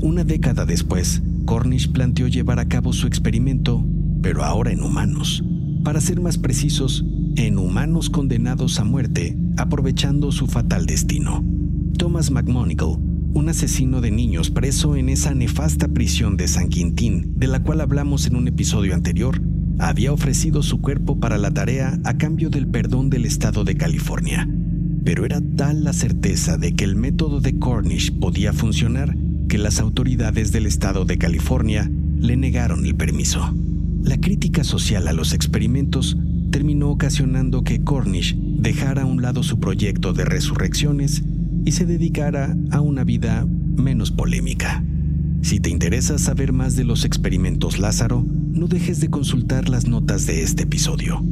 Una 0.00 0.24
década 0.24 0.66
después, 0.66 1.22
Cornish 1.46 1.90
planteó 1.90 2.28
llevar 2.28 2.58
a 2.58 2.68
cabo 2.68 2.92
su 2.92 3.06
experimento, 3.06 3.84
pero 4.22 4.44
ahora 4.44 4.72
en 4.72 4.82
humanos. 4.82 5.42
Para 5.82 6.00
ser 6.00 6.20
más 6.20 6.38
precisos, 6.38 7.04
en 7.36 7.58
humanos 7.58 8.10
condenados 8.10 8.78
a 8.80 8.84
muerte 8.84 9.36
aprovechando 9.56 10.32
su 10.32 10.46
fatal 10.46 10.86
destino. 10.86 11.44
Thomas 11.98 12.30
McMonigal, 12.30 12.98
un 13.34 13.48
asesino 13.48 14.00
de 14.00 14.10
niños 14.10 14.50
preso 14.50 14.96
en 14.96 15.08
esa 15.08 15.34
nefasta 15.34 15.88
prisión 15.88 16.36
de 16.36 16.48
San 16.48 16.68
Quintín, 16.68 17.34
de 17.36 17.48
la 17.48 17.62
cual 17.62 17.80
hablamos 17.80 18.26
en 18.26 18.36
un 18.36 18.48
episodio 18.48 18.94
anterior, 18.94 19.40
había 19.78 20.12
ofrecido 20.12 20.62
su 20.62 20.80
cuerpo 20.80 21.18
para 21.18 21.38
la 21.38 21.50
tarea 21.50 21.98
a 22.04 22.16
cambio 22.16 22.50
del 22.50 22.66
perdón 22.66 23.10
del 23.10 23.24
estado 23.24 23.64
de 23.64 23.76
California. 23.76 24.48
Pero 25.04 25.24
era 25.24 25.40
tal 25.56 25.84
la 25.84 25.92
certeza 25.92 26.56
de 26.56 26.74
que 26.74 26.84
el 26.84 26.96
método 26.96 27.40
de 27.40 27.58
Cornish 27.58 28.12
podía 28.12 28.52
funcionar 28.52 29.16
que 29.48 29.58
las 29.58 29.80
autoridades 29.80 30.52
del 30.52 30.66
estado 30.66 31.04
de 31.04 31.18
California 31.18 31.90
le 32.18 32.36
negaron 32.36 32.86
el 32.86 32.94
permiso. 32.94 33.54
La 34.02 34.18
crítica 34.18 34.64
social 34.64 35.08
a 35.08 35.12
los 35.12 35.32
experimentos 35.32 36.16
terminó 36.50 36.90
ocasionando 36.90 37.64
que 37.64 37.82
Cornish 37.82 38.36
dejara 38.36 39.02
a 39.02 39.06
un 39.06 39.22
lado 39.22 39.42
su 39.42 39.58
proyecto 39.58 40.12
de 40.12 40.24
resurrecciones 40.24 41.22
y 41.64 41.72
se 41.72 41.86
dedicara 41.86 42.56
a 42.70 42.80
una 42.80 43.04
vida 43.04 43.46
menos 43.46 44.10
polémica. 44.10 44.82
Si 45.44 45.60
te 45.60 45.68
interesa 45.68 46.16
saber 46.16 46.54
más 46.54 46.74
de 46.74 46.84
los 46.84 47.04
experimentos 47.04 47.78
Lázaro, 47.78 48.24
no 48.26 48.66
dejes 48.66 49.00
de 49.00 49.10
consultar 49.10 49.68
las 49.68 49.86
notas 49.86 50.24
de 50.24 50.42
este 50.42 50.62
episodio. 50.62 51.22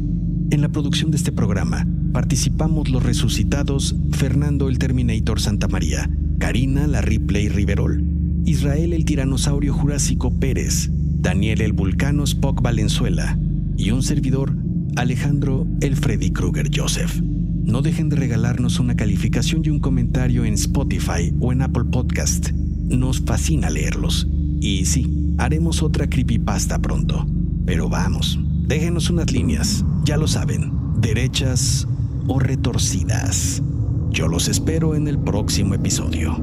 En 0.50 0.60
la 0.60 0.68
producción 0.68 1.10
de 1.10 1.16
este 1.16 1.32
programa 1.32 1.86
participamos 2.12 2.90
los 2.90 3.02
resucitados 3.02 3.96
Fernando 4.10 4.68
el 4.68 4.78
Terminator 4.78 5.40
Santa 5.40 5.66
María, 5.66 6.10
Karina 6.38 6.86
la 6.86 7.00
Ripley 7.00 7.48
Riverol, 7.48 8.04
Israel 8.44 8.92
el 8.92 9.06
Tiranosaurio 9.06 9.72
Jurásico 9.72 10.30
Pérez, 10.38 10.90
Daniel 10.92 11.62
el 11.62 11.72
Vulcano 11.72 12.24
Spock 12.24 12.60
Valenzuela 12.60 13.38
y 13.78 13.92
un 13.92 14.02
servidor 14.02 14.54
Alejandro 14.94 15.66
el 15.80 15.96
Freddy 15.96 16.32
Krueger 16.32 16.68
Joseph. 16.70 17.18
No 17.22 17.80
dejen 17.80 18.10
de 18.10 18.16
regalarnos 18.16 18.78
una 18.78 18.94
calificación 18.94 19.62
y 19.64 19.70
un 19.70 19.80
comentario 19.80 20.44
en 20.44 20.52
Spotify 20.52 21.32
o 21.40 21.50
en 21.50 21.62
Apple 21.62 21.84
Podcast. 21.90 22.50
Nos 22.92 23.20
fascina 23.22 23.70
leerlos. 23.70 24.28
Y 24.60 24.84
sí, 24.84 25.34
haremos 25.38 25.82
otra 25.82 26.08
creepypasta 26.08 26.78
pronto. 26.78 27.26
Pero 27.66 27.88
vamos, 27.88 28.38
déjenos 28.66 29.10
unas 29.10 29.32
líneas, 29.32 29.84
ya 30.04 30.16
lo 30.16 30.28
saben, 30.28 30.72
derechas 31.00 31.88
o 32.28 32.38
retorcidas. 32.38 33.62
Yo 34.10 34.28
los 34.28 34.46
espero 34.48 34.94
en 34.94 35.08
el 35.08 35.18
próximo 35.18 35.74
episodio, 35.74 36.36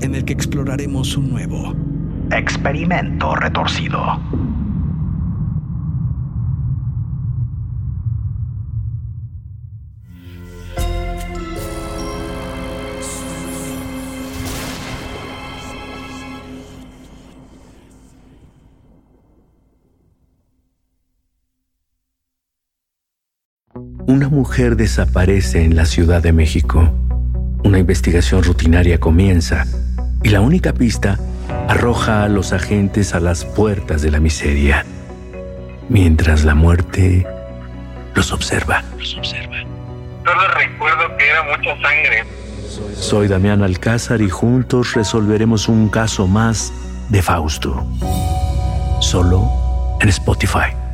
en 0.00 0.14
el 0.14 0.24
que 0.24 0.32
exploraremos 0.32 1.16
un 1.16 1.30
nuevo 1.30 1.74
experimento 2.30 3.34
retorcido. 3.34 4.20
Mujer 24.46 24.76
desaparece 24.76 25.64
en 25.64 25.74
la 25.74 25.84
Ciudad 25.86 26.22
de 26.22 26.32
México. 26.32 26.88
Una 27.64 27.80
investigación 27.80 28.44
rutinaria 28.44 29.00
comienza 29.00 29.64
y 30.22 30.28
la 30.28 30.40
única 30.40 30.72
pista 30.72 31.18
arroja 31.66 32.22
a 32.22 32.28
los 32.28 32.52
agentes 32.52 33.12
a 33.12 33.18
las 33.18 33.44
puertas 33.44 34.02
de 34.02 34.12
la 34.12 34.20
miseria, 34.20 34.86
mientras 35.88 36.44
la 36.44 36.54
muerte 36.54 37.26
los 38.14 38.30
observa. 38.30 38.84
Solo 39.02 40.48
recuerdo 40.54 41.16
que 41.18 41.28
era 41.28 41.42
mucha 41.42 41.82
sangre. 41.82 42.24
Soy 42.94 43.26
Damián 43.26 43.64
Alcázar 43.64 44.20
y 44.20 44.30
juntos 44.30 44.94
resolveremos 44.94 45.68
un 45.68 45.88
caso 45.88 46.28
más 46.28 46.72
de 47.08 47.20
Fausto. 47.20 47.84
Solo 49.00 49.50
en 50.00 50.08
Spotify. 50.08 50.85